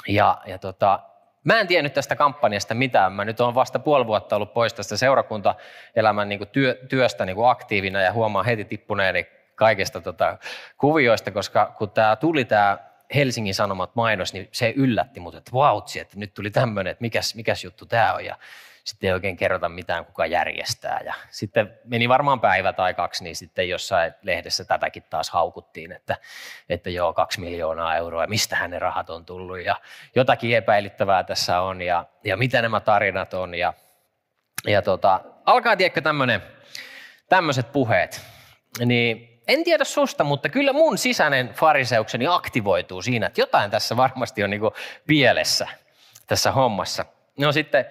Ja, 0.07 0.41
ja 0.45 0.57
tota, 0.57 0.99
mä 1.43 1.59
en 1.59 1.67
tiennyt 1.67 1.93
tästä 1.93 2.15
kampanjasta 2.15 2.73
mitään. 2.73 3.13
Mä 3.13 3.25
nyt 3.25 3.41
olen 3.41 3.55
vasta 3.55 3.79
puoli 3.79 4.07
vuotta 4.07 4.35
ollut 4.35 4.53
pois 4.53 4.73
tästä 4.73 4.97
seurakuntaelämän 4.97 6.29
niin 6.29 6.47
työ, 6.51 6.77
työstä 6.89 7.25
niin 7.25 7.37
aktiivina 7.49 8.01
ja 8.01 8.13
huomaan 8.13 8.45
heti 8.45 8.65
tippuneeni 8.65 9.27
kaikista 9.55 10.01
tota, 10.01 10.37
kuvioista, 10.77 11.31
koska 11.31 11.73
kun 11.77 11.91
tämä 11.91 12.15
tuli 12.15 12.45
tämä 12.45 12.77
Helsingin 13.15 13.55
Sanomat 13.55 13.95
mainos, 13.95 14.33
niin 14.33 14.49
se 14.51 14.73
yllätti 14.75 15.19
mut, 15.19 15.35
että 15.35 15.51
vautsi, 15.53 15.99
että 15.99 16.19
nyt 16.19 16.33
tuli 16.33 16.51
tämmöinen, 16.51 16.91
että 16.91 17.01
mikäs, 17.01 17.35
mikäs 17.35 17.63
juttu 17.63 17.85
tämä 17.85 18.13
on. 18.13 18.25
Ja 18.25 18.37
sitten 18.83 19.07
ei 19.07 19.13
oikein 19.13 19.37
kerrota 19.37 19.69
mitään, 19.69 20.05
kuka 20.05 20.25
järjestää. 20.25 21.01
Ja 21.05 21.13
sitten 21.29 21.79
meni 21.85 22.09
varmaan 22.09 22.39
päivä 22.39 22.73
tai 22.73 22.93
kaksi, 22.93 23.23
niin 23.23 23.35
sitten 23.35 23.69
jossain 23.69 24.13
lehdessä 24.21 24.65
tätäkin 24.65 25.03
taas 25.09 25.29
haukuttiin, 25.29 25.91
että, 25.91 26.17
että 26.69 26.89
joo, 26.89 27.13
kaksi 27.13 27.39
miljoonaa 27.39 27.95
euroa, 27.95 28.27
mistä 28.27 28.67
ne 28.67 28.79
rahat 28.79 29.09
on 29.09 29.25
tullut 29.25 29.59
ja 29.59 29.75
jotakin 30.15 30.57
epäilyttävää 30.57 31.23
tässä 31.23 31.61
on 31.61 31.81
ja, 31.81 32.05
ja 32.23 32.37
mitä 32.37 32.61
nämä 32.61 32.79
tarinat 32.79 33.33
on. 33.33 33.55
Ja, 33.55 33.73
ja 34.67 34.81
tota, 34.81 35.19
alkaa, 35.45 35.75
tiedätkö, 35.75 36.01
tämmöiset 37.29 37.71
puheet. 37.71 38.21
Niin 38.85 39.41
en 39.47 39.63
tiedä 39.63 39.83
susta, 39.83 40.23
mutta 40.23 40.49
kyllä 40.49 40.73
mun 40.73 40.97
sisäinen 40.97 41.49
fariseukseni 41.49 42.27
aktivoituu 42.27 43.01
siinä, 43.01 43.27
että 43.27 43.41
jotain 43.41 43.71
tässä 43.71 43.97
varmasti 43.97 44.43
on 44.43 44.49
niin 44.49 44.61
pielessä 45.07 45.67
tässä 46.27 46.51
hommassa. 46.51 47.05
No 47.39 47.51
sitten 47.51 47.85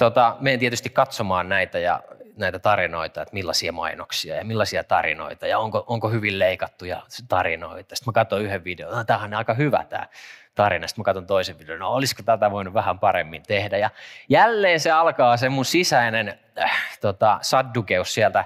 tota, 0.00 0.36
menen 0.40 0.58
tietysti 0.58 0.90
katsomaan 0.90 1.48
näitä 1.48 1.78
ja 1.78 2.02
näitä 2.36 2.58
tarinoita, 2.58 3.22
että 3.22 3.34
millaisia 3.34 3.72
mainoksia 3.72 4.36
ja 4.36 4.44
millaisia 4.44 4.84
tarinoita 4.84 5.46
ja 5.46 5.58
onko, 5.58 5.84
onko 5.86 6.08
hyvin 6.08 6.38
leikattuja 6.38 7.02
tarinoita. 7.28 7.96
Sitten 7.96 8.10
mä 8.10 8.12
katson 8.12 8.42
yhden 8.42 8.64
videon, 8.64 8.96
no, 8.96 9.04
tämähän 9.04 9.34
on 9.34 9.38
aika 9.38 9.54
hyvä 9.54 9.84
tämä 9.88 10.06
tarina. 10.54 10.86
Sitten 10.86 11.00
mä 11.00 11.04
katson 11.04 11.26
toisen 11.26 11.58
videon, 11.58 11.78
no 11.78 11.88
olisiko 11.88 12.22
tätä 12.22 12.50
voinut 12.50 12.74
vähän 12.74 12.98
paremmin 12.98 13.42
tehdä. 13.42 13.78
Ja 13.78 13.90
jälleen 14.28 14.80
se 14.80 14.90
alkaa 14.90 15.36
se 15.36 15.48
mun 15.48 15.64
sisäinen 15.64 16.38
äh, 16.58 16.98
tota, 17.00 17.38
saddukeus 17.42 18.14
sieltä 18.14 18.44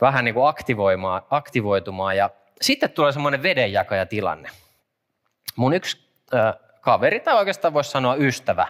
vähän 0.00 0.24
niin 0.24 0.34
kuin 0.34 0.48
aktivoimaan, 0.48 1.22
aktivoitumaan. 1.30 2.16
Ja 2.16 2.30
sitten 2.60 2.90
tulee 2.90 3.12
semmoinen 3.12 3.42
vedenjakajatilanne. 3.42 4.48
Mun 5.56 5.74
yksi 5.74 6.08
äh, 6.34 6.54
kaveri, 6.80 7.20
tai 7.20 7.34
oikeastaan 7.34 7.74
voisi 7.74 7.90
sanoa 7.90 8.14
ystävä, 8.14 8.66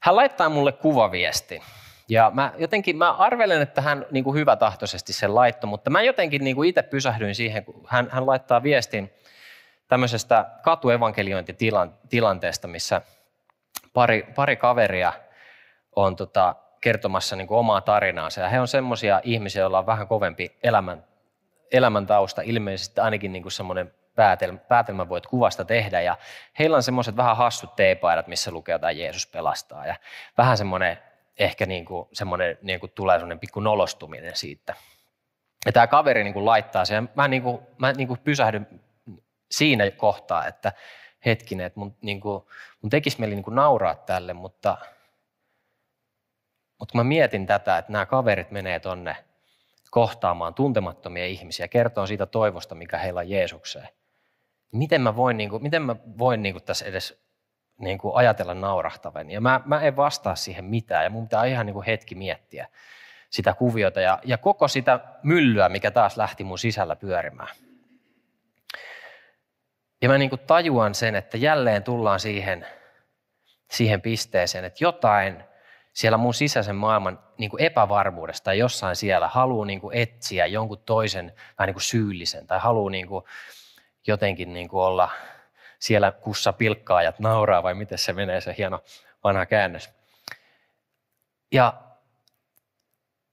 hän 0.00 0.16
laittaa 0.16 0.48
mulle 0.48 0.72
kuvaviesti. 0.72 1.62
Ja 2.08 2.30
mä 2.34 2.52
jotenkin, 2.58 2.96
mä 2.96 3.12
arvelen, 3.12 3.62
että 3.62 3.80
hän 3.80 4.06
niin 4.10 4.24
kuin 4.24 4.36
hyvätahtoisesti 4.36 5.12
sen 5.12 5.34
laittoi, 5.34 5.68
mutta 5.68 5.90
mä 5.90 6.02
jotenkin 6.02 6.44
niin 6.44 6.56
kuin 6.56 6.68
itse 6.68 6.82
pysähdyin 6.82 7.34
siihen, 7.34 7.64
kun 7.64 7.84
hän, 7.86 8.08
hän 8.10 8.26
laittaa 8.26 8.62
viestin 8.62 9.12
tämmöisestä 9.88 10.46
katuevankeliointitilanteesta, 10.62 12.68
missä 12.68 13.02
pari, 13.92 14.26
pari 14.34 14.56
kaveria 14.56 15.12
on 15.96 16.16
tota, 16.16 16.54
kertomassa 16.80 17.36
niin 17.36 17.46
kuin 17.46 17.58
omaa 17.58 17.80
tarinaansa. 17.80 18.40
Ja 18.40 18.48
he 18.48 18.60
on 18.60 18.68
semmoisia 18.68 19.20
ihmisiä, 19.24 19.62
joilla 19.62 19.78
on 19.78 19.86
vähän 19.86 20.08
kovempi 20.08 20.56
elämän, 20.62 21.04
elämäntausta, 21.72 22.42
ilmeisesti 22.42 23.00
ainakin 23.00 23.32
niin 23.32 23.42
kuin 23.42 23.52
semmoinen 23.52 23.94
päätelmä, 24.18 24.58
päätelmä 24.58 25.08
voit 25.08 25.26
kuvasta 25.26 25.64
tehdä. 25.64 26.00
Ja 26.00 26.16
heillä 26.58 26.76
on 26.76 26.82
semmoiset 26.82 27.16
vähän 27.16 27.36
hassut 27.36 27.76
teepaidat, 27.76 28.26
missä 28.26 28.50
lukee 28.50 28.72
jotain 28.72 28.98
Jeesus 28.98 29.26
pelastaa. 29.26 29.86
Ja 29.86 29.94
vähän 30.38 30.58
semmoinen, 30.58 30.98
ehkä 31.38 31.66
niin 31.66 31.84
kuin, 31.84 32.08
semmoinen, 32.12 32.58
niin 32.62 32.80
kuin 32.80 32.92
tulee 32.94 33.18
semmoinen 33.18 33.38
pikku 33.38 33.60
nolostuminen 33.60 34.36
siitä. 34.36 34.74
Ja 35.66 35.72
tämä 35.72 35.86
kaveri 35.86 36.24
niin 36.24 36.34
kuin 36.34 36.44
laittaa 36.44 36.84
sen. 36.84 37.08
Mä, 37.14 37.28
niin 37.28 37.42
kuin, 37.42 37.58
mä 37.78 37.92
niin 37.92 38.08
kuin 38.08 38.20
pysähdyn 38.24 38.80
siinä 39.50 39.90
kohtaa, 39.90 40.46
että 40.46 40.72
hetkinen, 41.26 41.66
että 41.66 41.80
mun, 41.80 41.96
niin 42.02 42.20
kuin, 42.20 42.44
mun 42.82 42.90
tekisi 42.90 43.20
mieli 43.20 43.34
niin 43.34 43.44
kuin 43.44 43.54
nauraa 43.54 43.94
tälle, 43.94 44.32
mutta, 44.32 44.76
mutta 46.78 46.92
kun 46.92 46.98
mä 46.98 47.04
mietin 47.04 47.46
tätä, 47.46 47.78
että 47.78 47.92
nämä 47.92 48.06
kaverit 48.06 48.50
menee 48.50 48.80
tonne 48.80 49.16
kohtaamaan 49.90 50.54
tuntemattomia 50.54 51.26
ihmisiä, 51.26 51.68
kertoo 51.68 52.06
siitä 52.06 52.26
toivosta, 52.26 52.74
mikä 52.74 52.98
heillä 52.98 53.20
on 53.20 53.30
Jeesukseen, 53.30 53.88
miten 54.72 55.00
mä 55.00 55.16
voin, 55.16 55.36
niin 55.36 55.50
kuin, 55.50 55.62
miten 55.62 55.82
mä 55.82 55.96
voin 56.18 56.42
niin 56.42 56.54
kuin 56.54 56.64
tässä 56.64 56.84
edes 56.84 57.22
niin 57.78 57.98
kuin 57.98 58.16
ajatella 58.16 58.54
naurahtavan. 58.54 59.30
Ja 59.30 59.40
mä, 59.40 59.60
mä 59.64 59.80
en 59.80 59.96
vastaa 59.96 60.34
siihen 60.34 60.64
mitään 60.64 61.04
ja 61.04 61.10
mun 61.10 61.24
pitää 61.24 61.44
ihan 61.44 61.66
niin 61.66 61.74
kuin 61.74 61.86
hetki 61.86 62.14
miettiä 62.14 62.68
sitä 63.30 63.54
kuviota 63.54 64.00
ja, 64.00 64.18
ja 64.24 64.38
koko 64.38 64.68
sitä 64.68 65.00
myllyä, 65.22 65.68
mikä 65.68 65.90
taas 65.90 66.16
lähti 66.16 66.44
mun 66.44 66.58
sisällä 66.58 66.96
pyörimään. 66.96 67.56
Ja 70.02 70.08
mä 70.08 70.18
niin 70.18 70.30
kuin 70.30 70.40
tajuan 70.46 70.94
sen, 70.94 71.14
että 71.14 71.36
jälleen 71.36 71.82
tullaan 71.82 72.20
siihen, 72.20 72.66
siihen 73.70 74.00
pisteeseen, 74.00 74.64
että 74.64 74.84
jotain 74.84 75.44
siellä 75.92 76.18
mun 76.18 76.34
sisäisen 76.34 76.76
maailman 76.76 77.18
niin 77.38 77.50
kuin 77.50 77.62
epävarmuudesta 77.62 78.44
tai 78.44 78.58
jossain 78.58 78.96
siellä 78.96 79.28
haluaa 79.28 79.66
niin 79.66 79.80
kuin 79.80 79.96
etsiä 79.96 80.46
jonkun 80.46 80.82
toisen 80.86 81.32
vähän 81.58 81.66
niin 81.66 81.74
kuin 81.74 81.82
syyllisen 81.82 82.46
tai 82.46 82.58
haluaa 82.58 82.90
niin 82.90 83.08
kuin 83.08 83.24
jotenkin 84.08 84.52
niin 84.52 84.68
kuin 84.68 84.80
olla 84.80 85.10
siellä 85.78 86.12
kussa 86.12 86.52
pilkkaajat 86.52 87.18
nauraa 87.18 87.62
vai 87.62 87.74
miten 87.74 87.98
se 87.98 88.12
menee 88.12 88.40
se 88.40 88.54
hieno 88.58 88.82
vanha 89.24 89.46
käännös. 89.46 89.90
Ja 91.52 91.74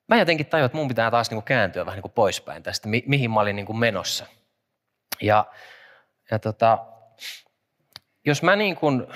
mä 0.08 0.18
jotenkin 0.18 0.46
tajuin, 0.46 0.66
että 0.66 0.78
mun 0.78 0.88
pitää 0.88 1.12
taas 1.12 1.30
niin 1.30 1.36
kuin 1.36 1.46
kääntyä 1.46 1.86
vähän 1.86 1.98
niin 1.98 2.02
kuin 2.02 2.12
poispäin 2.12 2.64
tästä, 2.64 2.88
mi- 2.88 3.04
mihin 3.08 3.32
mä 3.32 3.40
olin 3.40 3.56
niin 3.56 3.66
kuin 3.66 3.78
menossa. 3.78 4.26
Ja 5.22 5.46
ja 6.32 6.40
tota, 6.40 6.86
jos 8.26 8.44
mä 8.44 8.56
niin 8.56 8.76
kuin, 8.76 9.08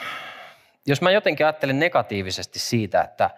jos 0.88 1.02
mä 1.02 1.12
jotenkin 1.12 1.46
ajattelen 1.46 1.80
negatiivisesti 1.80 2.60
siitä, 2.60 3.02
että, 3.02 3.30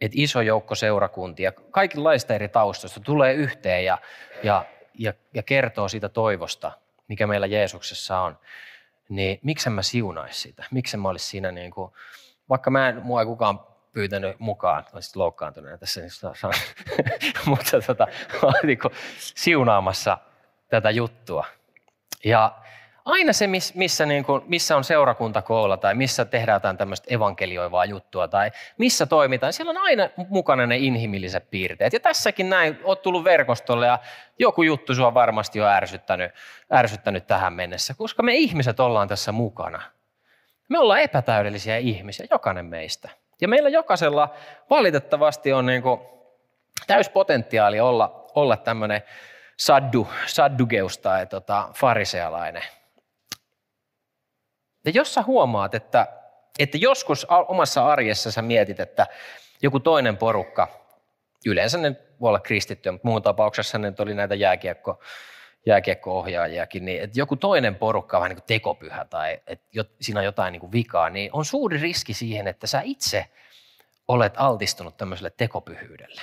että 0.00 0.16
iso 0.20 0.40
joukko 0.40 0.74
seurakuntia 0.74 1.52
kaikenlaista 1.52 2.34
eri 2.34 2.48
taustoista 2.48 3.00
tulee 3.00 3.34
yhteen 3.34 3.84
ja, 3.84 3.98
ja, 4.42 4.64
ja, 4.98 5.14
ja 5.34 5.42
kertoo 5.42 5.88
siitä 5.88 6.08
toivosta, 6.08 6.72
mikä 7.08 7.26
meillä 7.26 7.46
Jeesuksessa 7.46 8.20
on, 8.20 8.38
niin 9.08 9.38
miksi 9.42 9.70
mä 9.70 9.82
siunaisi 9.82 10.40
sitä? 10.40 10.64
Miksi 10.70 10.96
mä 10.96 11.08
olisi 11.08 11.26
siinä 11.26 11.52
niin 11.52 11.70
kuin, 11.70 11.92
vaikka 12.48 12.70
mä 12.70 12.88
en, 12.88 13.02
mua 13.02 13.20
ei 13.20 13.26
kukaan 13.26 13.60
pyytänyt 13.92 14.40
mukaan, 14.40 14.84
olisit 14.92 15.16
loukkaantuneena 15.16 15.78
tässä, 15.78 16.00
niin 16.00 16.10
mutta 17.46 17.80
tota, 17.86 18.06
mä 18.32 18.38
olin 18.42 18.58
niin 18.64 18.78
siunaamassa 19.18 20.18
tätä 20.68 20.90
juttua. 20.90 21.46
Ja 22.24 22.58
aina 23.08 23.32
se, 23.32 23.46
missä, 23.74 24.06
niin 24.06 24.24
kuin, 24.24 24.42
missä 24.46 24.76
on 24.76 24.84
seurakuntakoolla 24.84 25.76
tai 25.76 25.94
missä 25.94 26.24
tehdään 26.24 26.56
jotain 26.56 26.76
tämmöistä 26.76 27.14
evankelioivaa 27.14 27.84
juttua 27.84 28.28
tai 28.28 28.50
missä 28.78 29.06
toimitaan, 29.06 29.52
siellä 29.52 29.70
on 29.70 29.76
aina 29.76 30.08
mukana 30.28 30.66
ne 30.66 30.76
inhimilliset 30.76 31.50
piirteet. 31.50 31.92
Ja 31.92 32.00
tässäkin 32.00 32.50
näin, 32.50 32.78
oot 32.84 33.02
tullut 33.02 33.24
verkostolle 33.24 33.86
ja 33.86 33.98
joku 34.38 34.62
juttu 34.62 34.94
sua 34.94 35.14
varmasti 35.14 35.60
on 35.60 35.68
ärsyttänyt, 35.68 36.32
ärsyttänyt 36.74 37.26
tähän 37.26 37.52
mennessä, 37.52 37.94
koska 37.94 38.22
me 38.22 38.34
ihmiset 38.34 38.80
ollaan 38.80 39.08
tässä 39.08 39.32
mukana. 39.32 39.82
Me 40.68 40.78
ollaan 40.78 41.00
epätäydellisiä 41.00 41.76
ihmisiä, 41.76 42.26
jokainen 42.30 42.66
meistä. 42.66 43.08
Ja 43.40 43.48
meillä 43.48 43.68
jokaisella 43.68 44.34
valitettavasti 44.70 45.52
on 45.52 45.66
niin 45.66 45.82
kuin 45.82 46.00
täyspotentiaali 46.86 47.80
olla, 47.80 48.26
olla 48.34 48.56
tämmöinen 48.56 49.02
saddu, 49.56 50.08
saddugeus 50.26 50.98
tai 50.98 51.26
tota, 51.26 51.68
farisealainen– 51.74 52.62
ja 54.88 54.92
jos 54.94 55.14
sä 55.14 55.22
huomaat, 55.22 55.74
että, 55.74 56.06
että 56.58 56.78
joskus 56.78 57.26
omassa 57.48 57.86
arjessa 57.86 58.30
sä 58.30 58.42
mietit, 58.42 58.80
että 58.80 59.06
joku 59.62 59.80
toinen 59.80 60.16
porukka, 60.16 60.68
yleensä 61.46 61.78
ne 61.78 61.96
voi 62.20 62.28
olla 62.28 62.40
kristittyjä, 62.40 62.92
mutta 62.92 63.08
muun 63.08 63.22
tapauksessa 63.22 63.78
ne 63.78 63.92
oli 63.98 64.14
näitä 64.14 64.34
jääkiekko, 64.34 65.00
jääkiekko-ohjaajiakin, 65.66 66.84
niin 66.84 67.02
että 67.02 67.20
joku 67.20 67.36
toinen 67.36 67.74
porukka 67.74 68.16
on 68.16 68.20
vähän 68.20 68.30
niin 68.30 68.40
kuin 68.40 68.46
tekopyhä 68.46 69.04
tai 69.04 69.40
että 69.46 69.66
siinä 70.00 70.20
on 70.20 70.24
jotain 70.24 70.52
niin 70.52 70.60
kuin 70.60 70.72
vikaa, 70.72 71.10
niin 71.10 71.30
on 71.32 71.44
suuri 71.44 71.78
riski 71.78 72.14
siihen, 72.14 72.48
että 72.48 72.66
sä 72.66 72.80
itse 72.84 73.26
olet 74.08 74.34
altistunut 74.36 74.96
tämmöiselle 74.96 75.32
tekopyhyydelle. 75.36 76.22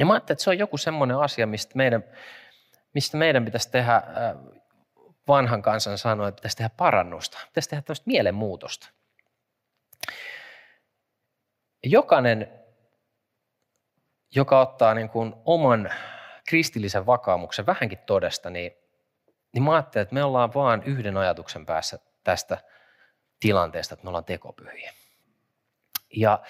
Ja 0.00 0.06
mä 0.06 0.12
ajattelin, 0.12 0.34
että 0.34 0.44
se 0.44 0.50
on 0.50 0.58
joku 0.58 0.78
semmoinen 0.78 1.16
asia, 1.16 1.46
mistä 1.46 1.72
meidän, 1.74 2.04
mistä 2.94 3.16
meidän 3.16 3.44
pitäisi 3.44 3.70
tehdä 3.70 4.02
vanhan 5.28 5.62
kansan 5.62 5.98
sanoi, 5.98 6.28
että 6.28 6.36
pitäisi 6.36 6.56
tehdä 6.56 6.70
parannusta, 6.76 7.38
pitäisi 7.46 7.68
tehdä 7.68 7.82
tämmöistä 7.82 8.06
mielenmuutosta. 8.06 8.88
Jokainen, 11.84 12.60
joka 14.34 14.60
ottaa 14.60 14.94
niin 14.94 15.08
kuin 15.08 15.34
oman 15.44 15.90
kristillisen 16.48 17.06
vakaumuksen 17.06 17.66
vähänkin 17.66 17.98
todesta, 17.98 18.50
niin, 18.50 18.72
niin 19.52 19.62
mä 19.62 19.72
ajattelen, 19.72 20.02
että 20.02 20.14
me 20.14 20.24
ollaan 20.24 20.54
vaan 20.54 20.82
yhden 20.82 21.16
ajatuksen 21.16 21.66
päässä 21.66 21.98
tästä 22.24 22.58
tilanteesta, 23.40 23.94
että 23.94 24.04
me 24.04 24.08
ollaan 24.08 24.24
tekopyhiä. 24.24 24.92
Ja 26.16 26.42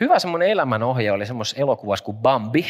hyvä 0.00 0.18
semmoinen 0.18 0.48
elämänohje 0.48 1.12
oli 1.12 1.26
semmoisessa 1.26 1.60
elokuvassa 1.60 2.04
kuin 2.04 2.16
Bambi, 2.16 2.66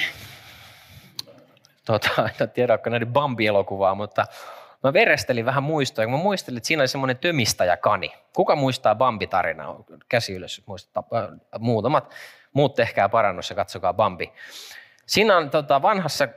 tota, 1.90 2.29
en 2.40 2.50
tiedä, 2.50 2.72
onko 2.72 2.90
näiden 2.90 3.12
Bambi-elokuvaa, 3.12 3.94
mutta 3.94 4.26
mä 4.83 4.92
verestelin 4.92 5.44
vähän 5.44 5.62
muistoja, 5.62 6.07
kun 6.07 6.18
mä 6.18 6.22
muistelin, 6.22 6.57
että 6.57 6.66
siinä 6.66 6.81
oli 6.81 6.88
semmoinen 6.88 7.18
tömistäjä 7.18 7.76
kani. 7.76 8.12
Kuka 8.37 8.57
muistaa 8.57 8.94
Bambi-tarinaa? 8.94 9.85
Käsi 10.09 10.35
ylös, 10.35 10.62
muistaa, 10.66 11.05
muutamat. 11.59 12.14
Muut 12.53 12.74
tehkää 12.74 13.09
parannus 13.09 13.50
ja 13.50 13.57
katsokaa 13.57 13.94
Bambi. 13.94 14.33
Siinä 15.07 15.37
on 15.37 15.50
tota, 15.50 15.83
vanhassa, 15.83 16.29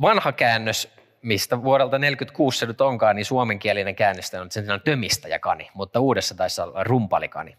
vanha 0.00 0.32
käännös, 0.32 0.92
mistä 1.22 1.62
vuodelta 1.62 1.98
46 1.98 2.58
se 2.58 2.66
nyt 2.66 2.80
onkaan, 2.80 3.16
niin 3.16 3.24
suomenkielinen 3.24 3.96
käännös 3.96 4.34
on, 4.34 4.46
että 4.46 4.62
se 4.62 4.72
on 4.72 4.80
tömistäjäkani, 4.80 5.70
mutta 5.74 6.00
uudessa 6.00 6.34
taisi 6.34 6.60
olla 6.60 6.84
rumpalikani. 6.84 7.56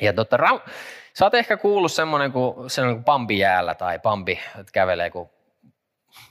Ja 0.00 0.12
tota, 0.12 0.36
ra- 0.36 0.70
sä 1.14 1.24
oot 1.24 1.34
ehkä 1.34 1.56
kuullut 1.56 1.92
semmoinen 1.92 2.32
kuin, 2.32 2.70
semmoinen 2.70 2.96
kuin 2.96 3.04
Bambi 3.04 3.38
jäällä 3.38 3.74
tai 3.74 3.98
Bambi, 3.98 4.40
että 4.60 4.72
kävelee 4.72 5.10
kuin 5.10 5.30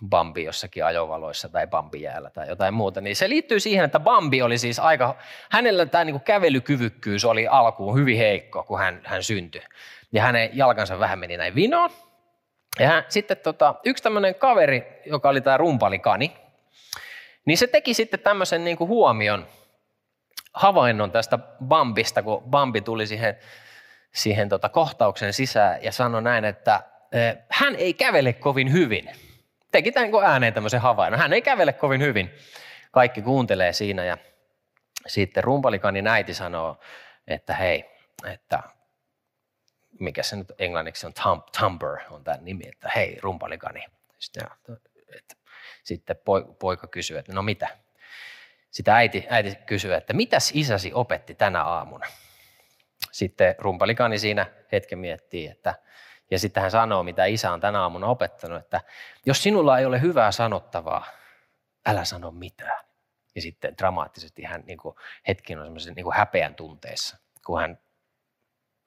Bambi 0.10 0.44
jossakin 0.44 0.86
ajovaloissa 0.86 1.50
tai 1.50 1.68
Bambi 1.68 2.02
jäällä 2.02 2.30
tai 2.30 2.48
jotain 2.48 2.74
muuta, 2.74 3.02
niin 3.02 3.16
se 3.16 3.30
liittyy 3.30 3.60
siihen, 3.60 3.86
että 3.86 4.00
Bambi 4.00 4.42
oli 4.42 4.58
siis 4.58 4.80
aika, 4.80 5.16
hänellä 5.52 5.86
tämä 5.86 6.04
niin 6.04 6.22
kävelykyvykkyys 6.22 7.26
oli 7.26 7.48
alkuun 7.48 7.98
hyvin 7.98 8.18
heikko, 8.18 8.64
kun 8.64 8.80
hän, 8.80 9.02
hän 9.04 9.24
syntyi. 9.24 9.62
Ja 10.12 10.22
hänen 10.22 10.50
jalkansa 10.54 11.00
vähän 11.00 11.20
meni 11.20 11.38
näin 11.38 11.56
vinoon. 11.56 11.90
Ja 12.80 12.88
hän, 12.88 13.04
sitten 13.10 13.38
tota, 13.38 13.76
yksi 13.86 14.04
tämmöinen 14.04 14.36
kaveri, 14.36 15.02
joka 15.06 15.30
oli 15.30 15.42
tämä 15.42 15.58
rumpalikani, 15.58 16.36
niin 17.46 17.58
se 17.58 17.68
teki 17.68 17.94
sitten 17.94 18.20
tämmöisen 18.20 18.64
niin 18.64 18.78
kuin 18.78 18.88
huomion, 18.88 19.48
havainnon 20.54 21.12
tästä 21.12 21.40
Bambista, 21.66 22.24
kun 22.24 22.44
Bambi 22.50 22.82
tuli 22.82 23.08
siihen, 23.08 23.38
siihen 24.14 24.50
tota 24.50 24.70
kohtauksen 24.70 25.34
sisään 25.34 25.84
ja 25.84 25.92
sanoi 25.92 26.22
näin, 26.22 26.46
että 26.46 26.84
eh, 27.12 27.38
hän 27.50 27.76
ei 27.76 27.94
kävele 27.94 28.34
kovin 28.34 28.72
hyvin– 28.72 29.10
teki 29.76 29.92
tämän 29.92 30.12
niin 30.12 30.24
ääneen 30.24 30.54
tämmöisen 30.54 30.82
havainnon. 30.82 31.20
Hän 31.20 31.34
ei 31.34 31.42
kävele 31.42 31.74
kovin 31.74 32.02
hyvin. 32.02 32.32
Kaikki 32.92 33.22
kuuntelee 33.22 33.74
siinä 33.74 34.06
ja 34.06 34.18
sitten 35.08 35.44
rumpalikani 35.44 36.04
äiti 36.10 36.34
sanoo, 36.34 36.80
että 37.28 37.56
hei, 37.56 37.86
että 38.34 38.60
mikä 40.00 40.24
se 40.24 40.36
nyt 40.36 40.52
englanniksi 40.60 41.08
on, 41.08 41.14
Tum, 41.24 41.42
Tumber 41.60 41.98
on 42.10 42.24
tämä 42.24 42.38
nimi, 42.42 42.64
että 42.68 42.92
hei 42.96 43.18
rumpalikani. 43.22 43.86
Sitten, 44.20 44.48
että, 45.18 45.36
sitten 45.84 46.16
poika 46.60 46.88
kysyy, 46.88 47.18
että 47.18 47.34
no 47.34 47.42
mitä? 47.42 47.68
Sitten 48.72 48.94
äiti, 48.94 49.26
äiti 49.30 49.56
kysyy, 49.66 49.94
että 49.94 50.14
mitäs 50.14 50.52
isäsi 50.54 50.92
opetti 50.94 51.36
tänä 51.36 51.64
aamuna? 51.64 52.08
Sitten 53.12 53.56
rumpalikani 53.60 54.20
siinä 54.20 54.46
hetken 54.72 55.00
miettii, 55.00 55.48
että 55.48 55.76
ja 56.32 56.40
sitten 56.40 56.62
hän 56.62 56.72
sanoo, 56.72 57.04
mitä 57.04 57.26
isä 57.26 57.54
on 57.54 57.60
tänä 57.60 57.82
aamuna 57.82 58.08
opettanut, 58.08 58.60
että 58.60 58.82
jos 59.26 59.44
sinulla 59.44 59.80
ei 59.80 59.86
ole 59.86 60.02
hyvää 60.02 60.32
sanottavaa, 60.32 61.06
älä 61.86 62.06
sano 62.06 62.32
mitään. 62.32 62.86
ja 63.36 63.42
sitten 63.42 63.78
dramaattisesti 63.78 64.44
hän 64.44 64.64
niin 64.66 64.78
kuin, 64.78 64.96
hetkin 65.28 65.60
on 65.60 65.66
semmoisen 65.66 65.94
niin 65.94 66.14
häpeän 66.16 66.56
tunteessa, 66.56 67.18
kun 67.46 67.62
hän 67.62 67.80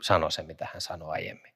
sanoi 0.02 0.32
se, 0.32 0.42
mitä 0.42 0.68
hän 0.72 0.80
sanoi 0.80 1.10
aiemmin. 1.10 1.52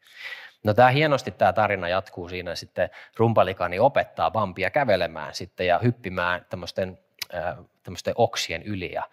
No 0.65 0.75
tämä 0.75 0.89
hienosti 0.89 1.31
tämä 1.31 1.53
tarina 1.53 1.89
jatkuu 1.89 2.29
siinä 2.29 2.55
sitten 2.55 2.91
rumpalikani 3.17 3.79
opettaa 3.79 4.31
Bambia 4.31 4.71
kävelemään 4.71 5.35
sitten 5.35 5.67
ja 5.67 5.79
hyppimään 5.79 6.47
tämmöisten, 6.51 6.99
äh, 7.35 7.57
tämmöisten 7.83 8.15
oksien 8.17 8.63
yli 8.63 8.93
ja 8.93 9.09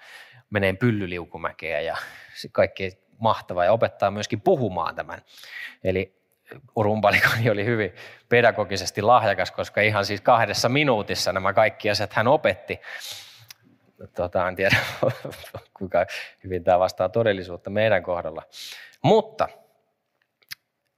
menee 0.50 0.74
pyllyliukumäkeä 0.74 1.82
ja 1.82 1.98
kaikki 2.52 3.00
mahtavaa 3.18 3.66
ja 3.66 3.72
opettaa 3.72 4.12
myöskin 4.12 4.42
puhumaan 4.42 4.96
tämän. 4.96 5.22
Eli 5.84 6.19
rumpalikani 6.76 7.50
oli 7.50 7.66
hyvin 7.66 7.94
pedagogisesti 8.30 9.02
lahjakas, 9.02 9.52
koska 9.52 9.82
ihan 9.82 10.06
siis 10.06 10.22
kahdessa 10.22 10.70
minuutissa 10.70 11.34
nämä 11.34 11.54
kaikki 11.54 11.90
asiat 11.90 12.14
hän 12.14 12.28
opetti. 12.28 12.80
Tota, 14.16 14.48
en 14.48 14.56
tiedä, 14.56 14.78
kuinka 15.78 16.06
hyvin 16.44 16.64
tämä 16.64 16.80
vastaa 16.80 17.10
todellisuutta 17.10 17.70
meidän 17.70 18.04
kohdalla. 18.04 18.44
Mutta 19.04 19.48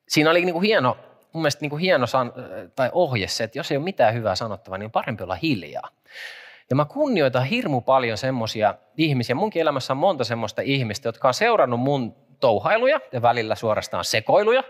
siinä 0.07 0.29
oli 0.29 0.45
niin 0.45 0.53
kuin 0.53 0.63
hieno, 0.63 0.97
mun 1.33 1.41
mielestä 1.41 1.61
niin 1.61 1.69
kuin 1.69 1.79
hieno 1.79 2.07
san, 2.07 2.33
tai 2.75 2.89
ohje 2.93 3.27
se, 3.27 3.43
että 3.43 3.59
jos 3.59 3.71
ei 3.71 3.77
ole 3.77 3.83
mitään 3.83 4.13
hyvää 4.13 4.35
sanottavaa, 4.35 4.77
niin 4.77 4.85
on 4.85 4.91
parempi 4.91 5.23
olla 5.23 5.35
hiljaa. 5.35 5.89
Ja 6.69 6.75
mä 6.75 6.85
kunnioitan 6.85 7.45
hirmu 7.45 7.81
paljon 7.81 8.17
semmoisia 8.17 8.75
ihmisiä. 8.97 9.35
Munkin 9.35 9.61
elämässä 9.61 9.93
on 9.93 9.97
monta 9.97 10.23
semmoista 10.23 10.61
ihmistä, 10.61 11.07
jotka 11.07 11.27
on 11.27 11.33
seurannut 11.33 11.79
mun 11.79 12.15
touhailuja 12.39 12.99
ja 13.11 13.21
välillä 13.21 13.55
suorastaan 13.55 14.05
sekoiluja. 14.05 14.63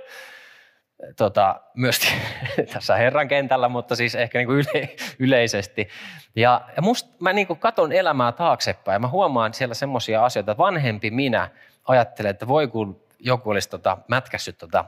Tota, 1.18 1.62
myös 1.76 2.00
tässä 2.74 2.96
Herran 2.96 3.28
kentällä, 3.28 3.70
mutta 3.70 3.96
siis 3.96 4.16
ehkä 4.16 4.38
niin 4.38 4.48
kuin 4.48 4.58
yle, 4.58 4.96
yleisesti. 5.20 5.90
Ja, 6.36 6.62
ja 6.76 6.82
musta 6.82 7.10
mä 7.20 7.34
niin 7.34 7.48
kuin 7.48 7.60
katon 7.60 7.92
elämää 7.92 8.32
taaksepäin 8.32 8.96
ja 8.96 9.00
mä 9.00 9.08
huomaan 9.08 9.54
siellä 9.54 9.76
semmoisia 9.76 10.26
asioita, 10.26 10.52
että 10.52 10.64
vanhempi 10.64 11.12
minä 11.12 11.50
ajattelee, 11.88 12.30
että 12.30 12.48
voi 12.48 12.68
kun 12.68 13.04
joku 13.20 13.50
olisi 13.50 13.70
tota, 13.70 13.98
mätkässyt 14.08 14.58
tota 14.58 14.86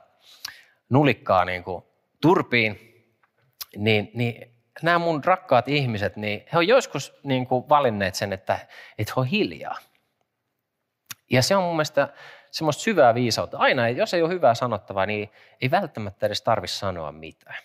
nulikkaa 0.89 1.45
niin 1.45 1.63
kuin 1.63 1.83
turpiin, 2.21 3.05
niin, 3.77 4.11
niin 4.13 4.53
nämä 4.81 4.99
mun 4.99 5.23
rakkaat 5.23 5.67
ihmiset, 5.67 6.15
niin 6.15 6.45
he 6.53 6.57
on 6.57 6.67
joskus 6.67 7.13
niin 7.23 7.47
kuin 7.47 7.69
valinneet 7.69 8.15
sen, 8.15 8.33
että, 8.33 8.59
että 8.97 9.13
he 9.15 9.21
on 9.21 9.25
hiljaa. 9.25 9.77
Ja 11.31 11.41
se 11.41 11.55
on 11.55 11.63
mun 11.63 11.75
mielestä 11.75 12.09
semmoista 12.53 12.83
syvää 12.83 13.15
viisautta. 13.15 13.57
Aina, 13.57 13.89
jos 13.89 14.13
ei 14.13 14.21
ole 14.21 14.33
hyvää 14.33 14.55
sanottavaa, 14.55 15.05
niin 15.05 15.31
ei 15.61 15.71
välttämättä 15.71 16.25
edes 16.25 16.41
tarvitse 16.41 16.75
sanoa 16.75 17.11
mitään. 17.11 17.63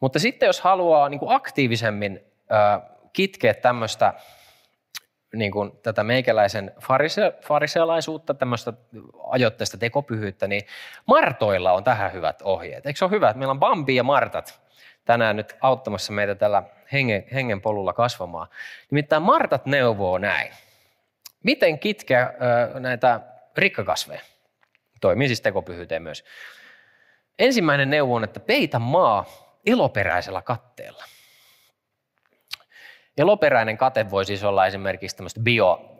Mutta 0.00 0.18
sitten 0.18 0.46
jos 0.46 0.60
haluaa 0.60 1.08
niin 1.08 1.18
kuin 1.18 1.34
aktiivisemmin 1.34 2.20
äh, 2.52 2.82
kitkeä 3.12 3.54
tämmöistä 3.54 4.14
niin 5.34 5.52
kuin 5.52 5.72
tätä 5.82 6.04
meikäläisen 6.04 6.72
farise, 6.80 7.32
farisealaisuutta, 7.40 8.34
tämmöistä 8.34 8.72
ajoitteista 9.30 9.78
tekopyhyyttä, 9.78 10.48
niin 10.48 10.62
Martoilla 11.06 11.72
on 11.72 11.84
tähän 11.84 12.12
hyvät 12.12 12.42
ohjeet. 12.42 12.86
Eikö 12.86 12.98
se 12.98 13.04
ole 13.04 13.12
hyvä, 13.12 13.30
että 13.30 13.38
meillä 13.38 13.50
on 13.50 13.60
Bambi 13.60 13.96
ja 13.96 14.04
Martat 14.04 14.60
tänään 15.04 15.36
nyt 15.36 15.56
auttamassa 15.60 16.12
meitä 16.12 16.34
tällä 16.34 16.62
hengen, 16.92 17.24
hengen 17.34 17.60
polulla 17.60 17.92
kasvamaan. 17.92 18.48
Nimittäin 18.90 19.22
Martat 19.22 19.66
neuvoo 19.66 20.18
näin. 20.18 20.52
Miten 21.42 21.78
kitkeä 21.78 22.32
näitä 22.80 23.20
rikkakasveja? 23.56 24.20
Toimii 25.00 25.28
siis 25.28 25.40
tekopyhyyteen 25.40 26.02
myös. 26.02 26.24
Ensimmäinen 27.38 27.90
neuvo 27.90 28.14
on, 28.14 28.24
että 28.24 28.40
peitä 28.40 28.78
maa 28.78 29.24
eloperäisellä 29.66 30.42
katteella. 30.42 31.04
Eloperäinen 33.18 33.78
kate 33.78 34.10
voi 34.10 34.24
siis 34.24 34.44
olla 34.44 34.66
esimerkiksi 34.66 35.16
tämmöistä 35.16 35.40
bio, 35.40 35.96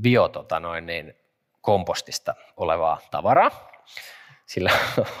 bio 0.00 0.28
tota 0.28 0.60
noin, 0.60 0.86
niin, 0.86 1.14
kompostista 1.60 2.34
olevaa 2.56 3.00
tavaraa. 3.10 3.70
Sillä 4.46 4.70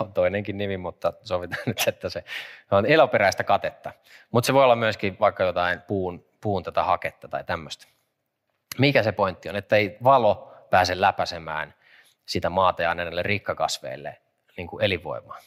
on 0.00 0.12
toinenkin 0.12 0.58
nimi, 0.58 0.76
mutta 0.76 1.12
sovitaan 1.22 1.62
nyt, 1.66 1.84
että 1.86 2.08
se 2.08 2.24
on 2.70 2.86
eloperäistä 2.86 3.44
katetta. 3.44 3.92
Mutta 4.30 4.46
se 4.46 4.54
voi 4.54 4.64
olla 4.64 4.76
myöskin 4.76 5.16
vaikka 5.20 5.44
jotain 5.44 5.82
puun, 5.82 6.24
puun 6.40 6.62
tätä 6.62 6.84
haketta 6.84 7.28
tai 7.28 7.44
tämmöistä. 7.44 7.86
Mikä 8.78 9.02
se 9.02 9.12
pointti 9.12 9.48
on? 9.48 9.56
Että 9.56 9.76
ei 9.76 9.96
valo 10.04 10.52
pääse 10.70 11.00
läpäisemään 11.00 11.74
sitä 12.26 12.50
maata 12.50 12.82
ja 12.82 12.94
näille 12.94 13.22
rikkakasveille 13.22 14.16
niin 14.56 14.66
kuin 14.66 14.84
elinvoimaa. 14.84 15.38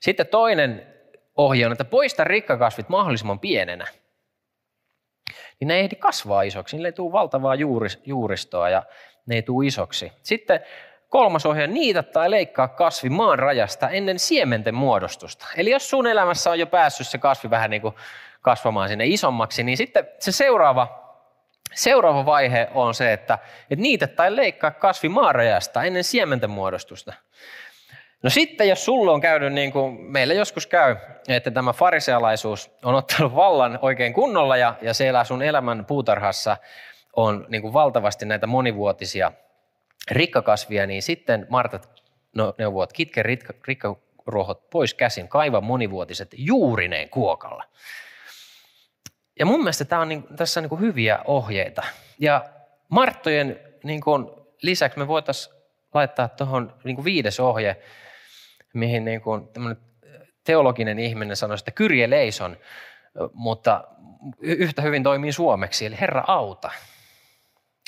Sitten 0.00 0.26
toinen 0.26 0.86
ohje 1.36 1.66
on, 1.66 1.72
että 1.72 1.84
poista 1.84 2.24
rikkakasvit 2.24 2.88
mahdollisimman 2.88 3.40
pienenä– 3.40 3.86
niin 5.60 5.68
ne 5.68 5.74
ei 5.74 5.80
ehdi 5.80 5.96
kasvaa 5.96 6.42
isoksi, 6.42 6.76
niille 6.76 6.88
ei 6.88 6.92
tule 6.92 7.12
valtavaa 7.12 7.54
juuristoa 8.04 8.68
ja 8.68 8.82
ne 9.26 9.34
ei 9.34 9.42
tule 9.42 9.66
isoksi. 9.66 10.12
Sitten 10.22 10.60
kolmas 11.08 11.46
ohje, 11.46 11.66
niitä 11.66 12.02
tai 12.02 12.30
leikkaa 12.30 12.68
kasvi 12.68 13.10
maan 13.10 13.38
rajasta 13.38 13.88
ennen 13.88 14.18
siementen 14.18 14.74
muodostusta. 14.74 15.46
Eli 15.56 15.70
jos 15.70 15.90
sun 15.90 16.06
elämässä 16.06 16.50
on 16.50 16.58
jo 16.58 16.66
päässyt 16.66 17.08
se 17.08 17.18
kasvi 17.18 17.50
vähän 17.50 17.70
niin 17.70 17.82
kuin 17.82 17.94
kasvamaan 18.40 18.88
sinne 18.88 19.06
isommaksi, 19.06 19.62
niin 19.62 19.76
sitten 19.76 20.08
se 20.18 20.32
seuraava, 20.32 20.99
seuraava 21.74 22.26
vaihe 22.26 22.68
on 22.74 22.94
se, 22.94 23.12
että, 23.12 23.38
että 23.70 23.82
niitä 23.82 24.06
tai 24.06 24.36
leikkaa 24.36 24.70
kasvi 24.70 25.08
maan 25.08 25.34
rajasta 25.34 25.82
ennen 25.82 26.04
siementen 26.04 26.50
muodostusta. 26.50 27.12
No 28.22 28.30
sitten 28.30 28.68
jos 28.68 28.84
sulla 28.84 29.12
on 29.12 29.20
käynyt 29.20 29.52
niin 29.52 29.72
kuin 29.72 30.00
meillä 30.00 30.34
joskus 30.34 30.66
käy, 30.66 30.96
että 31.28 31.50
tämä 31.50 31.72
farisealaisuus 31.72 32.70
on 32.82 32.94
ottanut 32.94 33.34
vallan 33.34 33.78
oikein 33.82 34.12
kunnolla 34.12 34.56
ja, 34.56 34.74
ja 34.82 34.94
siellä 34.94 35.24
sun 35.24 35.42
elämän 35.42 35.84
puutarhassa 35.84 36.56
on 37.16 37.46
niin 37.48 37.62
kuin 37.62 37.72
valtavasti 37.72 38.26
näitä 38.26 38.46
monivuotisia 38.46 39.32
rikkakasvia, 40.10 40.86
niin 40.86 41.02
sitten 41.02 41.46
Martat 41.48 42.02
no, 42.36 42.54
neuvovat 42.58 42.92
kitke 42.92 43.22
rikka, 43.22 43.54
rikkaruohot 43.66 44.70
pois 44.70 44.94
käsin, 44.94 45.28
kaiva 45.28 45.60
monivuotiset 45.60 46.28
juurineen 46.36 47.08
kuokalla. 47.08 47.64
Ja 49.40 49.46
mun 49.46 49.60
mielestä 49.60 49.84
tämä 49.84 50.02
on 50.02 50.08
niin, 50.08 50.26
tässä 50.36 50.60
on 50.60 50.68
niin 50.70 50.80
hyviä 50.80 51.18
ohjeita. 51.24 51.82
Ja 52.18 52.44
Marttojen 52.88 53.60
niin 53.84 54.00
kuin 54.00 54.26
lisäksi 54.62 54.98
me 54.98 55.08
voitaisiin 55.08 55.54
laittaa 55.94 56.28
tuohon 56.28 56.76
niin 56.84 57.04
viides 57.04 57.40
ohje, 57.40 57.76
mihin 58.74 59.04
niin 59.04 59.20
kuin 59.20 59.48
teologinen 60.44 60.98
ihminen 60.98 61.36
sanoi, 61.36 61.54
että 61.54 61.70
kyrje 61.70 62.10
leison, 62.10 62.56
mutta 63.32 63.84
yhtä 64.40 64.82
hyvin 64.82 65.02
toimii 65.02 65.32
suomeksi, 65.32 65.86
eli 65.86 66.00
Herra 66.00 66.24
auta. 66.26 66.70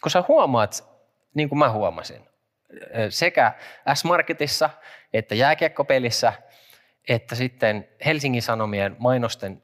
Kun 0.02 0.10
sä 0.10 0.24
huomaat, 0.28 0.84
niin 1.34 1.48
kuin 1.48 1.58
mä 1.58 1.70
huomasin, 1.70 2.28
sekä 3.08 3.52
S-Marketissa 3.94 4.70
että 5.12 5.34
jääkiekkopelissä, 5.34 6.32
että 7.08 7.34
sitten 7.34 7.88
Helsingin 8.04 8.42
Sanomien 8.42 8.96
mainosten 8.98 9.62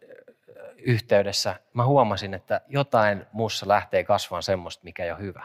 yhteydessä 0.88 1.55
mä 1.74 1.85
huomasin, 1.85 2.35
että 2.35 2.61
jotain 2.68 3.27
muussa 3.33 3.68
lähtee 3.68 4.05
kasvamaan 4.05 4.42
semmoista, 4.42 4.85
mikä 4.85 5.05
ei 5.05 5.11
ole 5.11 5.20
hyvä. 5.20 5.44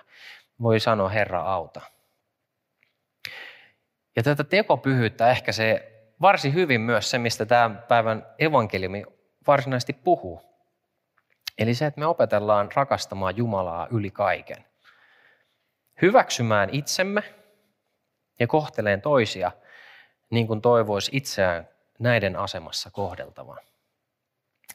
Voi 0.61 0.79
sanoa 0.79 1.09
Herra 1.09 1.41
auta. 1.41 1.81
Ja 4.15 4.23
tätä 4.23 4.43
tekopyhyyttä 4.43 5.31
ehkä 5.31 5.51
se 5.51 5.91
varsin 6.21 6.53
hyvin 6.53 6.81
myös 6.81 7.09
se, 7.09 7.17
mistä 7.17 7.45
tämän 7.45 7.83
päivän 7.87 8.27
evankeliumi 8.39 9.03
varsinaisesti 9.47 9.93
puhuu. 9.93 10.41
Eli 11.57 11.73
se, 11.73 11.85
että 11.85 11.99
me 11.99 12.05
opetellaan 12.05 12.69
rakastamaan 12.75 13.37
Jumalaa 13.37 13.87
yli 13.91 14.11
kaiken. 14.11 14.65
Hyväksymään 16.01 16.69
itsemme 16.71 17.23
ja 18.39 18.47
kohteleen 18.47 19.01
toisia 19.01 19.51
niin 20.29 20.47
kuin 20.47 20.61
toivoisi 20.61 21.11
itseään 21.13 21.67
näiden 21.99 22.35
asemassa 22.35 22.91
kohdeltavan. 22.91 23.59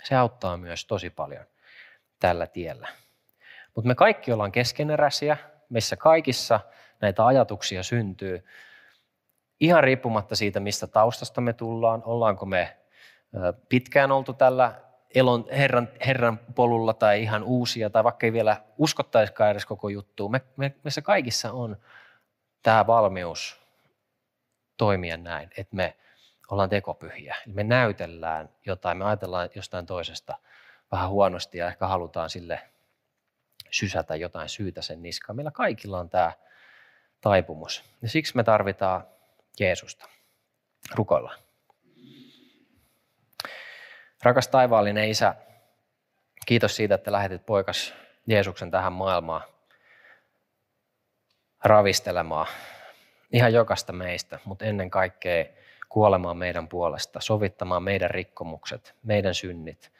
Se 0.02 0.16
auttaa 0.16 0.56
myös 0.56 0.86
tosi 0.86 1.10
paljon 1.10 1.44
tällä 2.20 2.46
tiellä. 2.46 2.88
Mutta 3.74 3.88
me 3.88 3.94
kaikki 3.94 4.32
ollaan 4.32 4.52
keskeneräisiä, 4.52 5.36
missä 5.68 5.96
kaikissa 5.96 6.60
näitä 7.00 7.26
ajatuksia 7.26 7.82
syntyy, 7.82 8.44
ihan 9.60 9.84
riippumatta 9.84 10.36
siitä, 10.36 10.60
mistä 10.60 10.86
taustasta 10.86 11.40
me 11.40 11.52
tullaan, 11.52 12.02
ollaanko 12.04 12.46
me 12.46 12.76
pitkään 13.68 14.12
oltu 14.12 14.32
tällä 14.32 14.80
elon, 15.14 15.44
herran, 15.50 15.88
herran 16.06 16.40
polulla 16.54 16.94
tai 16.94 17.22
ihan 17.22 17.44
uusia, 17.44 17.90
tai 17.90 18.04
vaikka 18.04 18.26
ei 18.26 18.32
vielä 18.32 18.56
uskottaisikaan 18.78 19.50
edes 19.50 19.66
koko 19.66 19.88
juttu. 19.88 20.28
Me, 20.28 20.40
me, 20.56 20.74
meissä 20.84 21.02
kaikissa 21.02 21.52
on 21.52 21.76
tämä 22.62 22.86
valmius 22.86 23.60
toimia 24.76 25.16
näin, 25.16 25.50
että 25.56 25.76
me 25.76 25.96
ollaan 26.50 26.68
tekopyhiä. 26.68 27.36
Me 27.46 27.64
näytellään 27.64 28.48
jotain, 28.66 28.98
me 28.98 29.04
ajatellaan 29.04 29.50
jostain 29.54 29.86
toisesta 29.86 30.36
vähän 30.92 31.08
huonosti 31.08 31.58
ja 31.58 31.66
ehkä 31.66 31.86
halutaan 31.86 32.30
sille 32.30 32.60
sysätä 33.70 34.16
jotain 34.16 34.48
syytä 34.48 34.82
sen 34.82 35.02
niskaan. 35.02 35.36
Meillä 35.36 35.50
kaikilla 35.50 35.98
on 35.98 36.10
tämä 36.10 36.32
taipumus. 37.20 37.84
Ja 38.02 38.08
siksi 38.08 38.36
me 38.36 38.44
tarvitaan 38.44 39.06
Jeesusta. 39.60 40.08
Rukoillaan. 40.94 41.38
Rakas 44.22 44.48
taivaallinen 44.48 45.08
Isä, 45.10 45.34
Kiitos 46.48 46.76
siitä, 46.76 46.94
että 46.94 47.12
lähetit 47.12 47.46
poikas 47.46 47.94
Jeesuksen 48.26 48.70
tähän 48.70 48.92
maailmaan 48.92 49.42
ravistelemaan 51.64 52.46
ihan 53.32 53.52
jokaista 53.52 53.92
meistä, 53.92 54.38
mutta 54.44 54.64
ennen 54.64 54.90
kaikkea 54.90 55.44
kuolemaan 55.88 56.36
meidän 56.36 56.68
puolesta, 56.68 57.20
sovittamaan 57.20 57.82
meidän 57.82 58.10
rikkomukset, 58.10 58.94
meidän 59.02 59.34
synnit, 59.34 59.92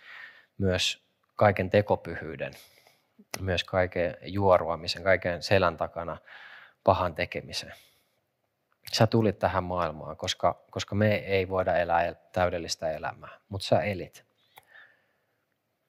myös 0.59 1.03
kaiken 1.37 1.71
tekopyhyyden, 1.71 2.53
myös 3.41 3.65
kaiken 3.65 4.17
juoruamisen, 4.23 5.03
kaiken 5.03 5.43
selän 5.43 5.77
takana 5.77 6.17
pahan 6.85 7.15
tekemisen. 7.15 7.73
Sä 8.93 9.07
tulit 9.07 9.39
tähän 9.39 9.65
maailmaan, 9.65 10.17
koska, 10.17 10.63
koska 10.71 10.95
me 10.95 11.15
ei 11.15 11.49
voida 11.49 11.77
elää 11.77 12.15
täydellistä 12.15 12.91
elämää, 12.91 13.41
mutta 13.49 13.67
sä 13.67 13.81
elit. 13.81 14.25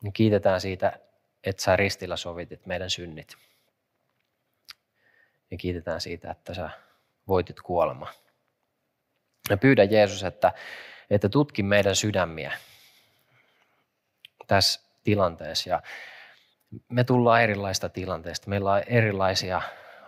Niin 0.04 0.14
kiitetään 0.14 0.62
siitä, 0.62 1.00
että 1.44 1.64
sä 1.64 1.76
ristillä 1.76 2.18
sovitit 2.18 2.66
meidän 2.66 2.90
synnit. 2.90 3.36
Ja 5.52 5.58
kiitetään 5.58 6.02
siitä, 6.02 6.32
että 6.32 6.54
sä 6.54 6.70
voitit 7.28 7.62
kuolema. 7.62 8.08
Ja 9.50 9.58
pyydän 9.58 9.92
Jeesus, 9.92 10.24
että, 10.24 10.54
että 11.10 11.30
tutki 11.30 11.64
meidän 11.64 11.96
sydämiä 11.96 12.54
tässä 14.48 14.82
tilanteessa. 15.04 15.70
Ja 15.70 15.82
me 16.90 17.04
tullaan 17.04 17.42
erilaista 17.42 17.90
tilanteesta. 17.90 18.50
Meillä 18.50 18.72
on 18.72 18.84
erilaisia 18.88 19.62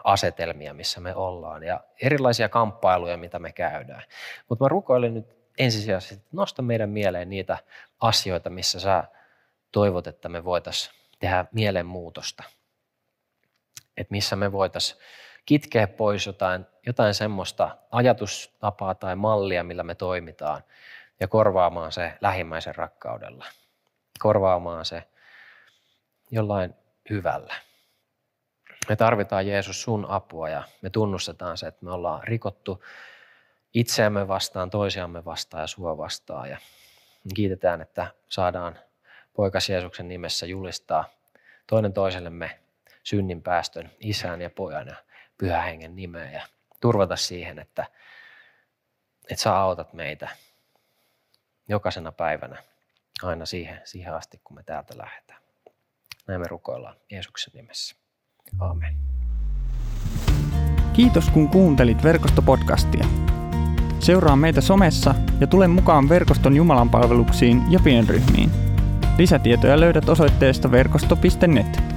asetelmia, 0.03 0.73
missä 0.73 0.99
me 0.99 1.15
ollaan 1.15 1.63
ja 1.63 1.83
erilaisia 2.01 2.49
kamppailuja, 2.49 3.17
mitä 3.17 3.39
me 3.39 3.51
käydään. 3.51 4.03
Mutta 4.49 4.65
mä 4.65 4.69
rukoilen 4.69 5.13
nyt 5.13 5.25
ensisijaisesti, 5.57 6.25
nosta 6.31 6.61
meidän 6.61 6.89
mieleen 6.89 7.29
niitä 7.29 7.57
asioita, 7.99 8.49
missä 8.49 8.79
sä 8.79 9.03
toivot, 9.71 10.07
että 10.07 10.29
me 10.29 10.43
voitaisiin 10.43 10.95
tehdä 11.19 11.45
mielenmuutosta. 11.51 12.43
Että 13.97 14.11
missä 14.11 14.35
me 14.35 14.51
voitaisiin 14.51 14.99
kitkeä 15.45 15.87
pois 15.87 16.25
jotain, 16.25 16.65
jotain 16.85 17.13
semmoista 17.13 17.77
ajatustapaa 17.91 18.95
tai 18.95 19.15
mallia, 19.15 19.63
millä 19.63 19.83
me 19.83 19.95
toimitaan, 19.95 20.63
ja 21.19 21.27
korvaamaan 21.27 21.91
se 21.91 22.17
lähimmäisen 22.21 22.75
rakkaudella. 22.75 23.45
Korvaamaan 24.19 24.85
se 24.85 25.03
jollain 26.31 26.75
hyvällä. 27.09 27.53
Me 28.89 28.95
tarvitaan 28.95 29.47
Jeesus 29.47 29.81
sun 29.81 30.05
apua 30.09 30.49
ja 30.49 30.63
me 30.81 30.89
tunnustetaan 30.89 31.57
se, 31.57 31.67
että 31.67 31.85
me 31.85 31.91
ollaan 31.91 32.23
rikottu 32.23 32.83
itseämme 33.73 34.27
vastaan, 34.27 34.69
toisiamme 34.69 35.25
vastaan 35.25 35.63
ja 35.63 35.67
sua 35.67 35.97
vastaan. 35.97 36.49
Ja 36.49 36.57
kiitetään, 37.35 37.81
että 37.81 38.07
saadaan 38.29 38.79
poikas 39.33 39.69
Jeesuksen 39.69 40.07
nimessä 40.07 40.45
julistaa 40.45 41.05
toinen 41.67 41.93
toisellemme 41.93 42.59
synnin 43.03 43.41
päästön 43.41 43.91
isän 43.99 44.41
ja 44.41 44.49
pojan 44.49 44.87
ja 44.87 44.95
pyhän 45.41 45.63
hengen 45.63 45.95
nimeä 45.95 46.31
ja 46.31 46.41
turvata 46.81 47.15
siihen, 47.15 47.59
että, 47.59 47.85
että 49.29 49.43
sä 49.43 49.57
autat 49.57 49.93
meitä 49.93 50.29
jokaisena 51.69 52.11
päivänä 52.11 52.63
aina 53.23 53.45
siihen, 53.45 53.81
siihen 53.83 54.13
asti, 54.13 54.41
kun 54.43 54.55
me 54.55 54.63
täältä 54.63 54.97
lähdetään. 54.97 55.41
Näin 56.27 56.41
me 56.41 56.47
rukoillaan 56.47 56.95
Jeesuksen 57.11 57.53
nimessä. 57.53 57.95
Aamen. 58.59 58.95
Kiitos 60.93 61.29
kun 61.29 61.49
kuuntelit 61.49 62.03
verkostopodcastia. 62.03 63.05
Seuraa 63.99 64.35
meitä 64.35 64.61
somessa 64.61 65.15
ja 65.39 65.47
tule 65.47 65.67
mukaan 65.67 66.09
verkoston 66.09 66.55
Jumalan 66.55 66.89
palveluksiin 66.89 67.71
ja 67.71 67.79
pienryhmiin. 67.83 68.51
Lisätietoja 69.17 69.79
löydät 69.79 70.09
osoitteesta 70.09 70.71
verkosto.net. 70.71 71.90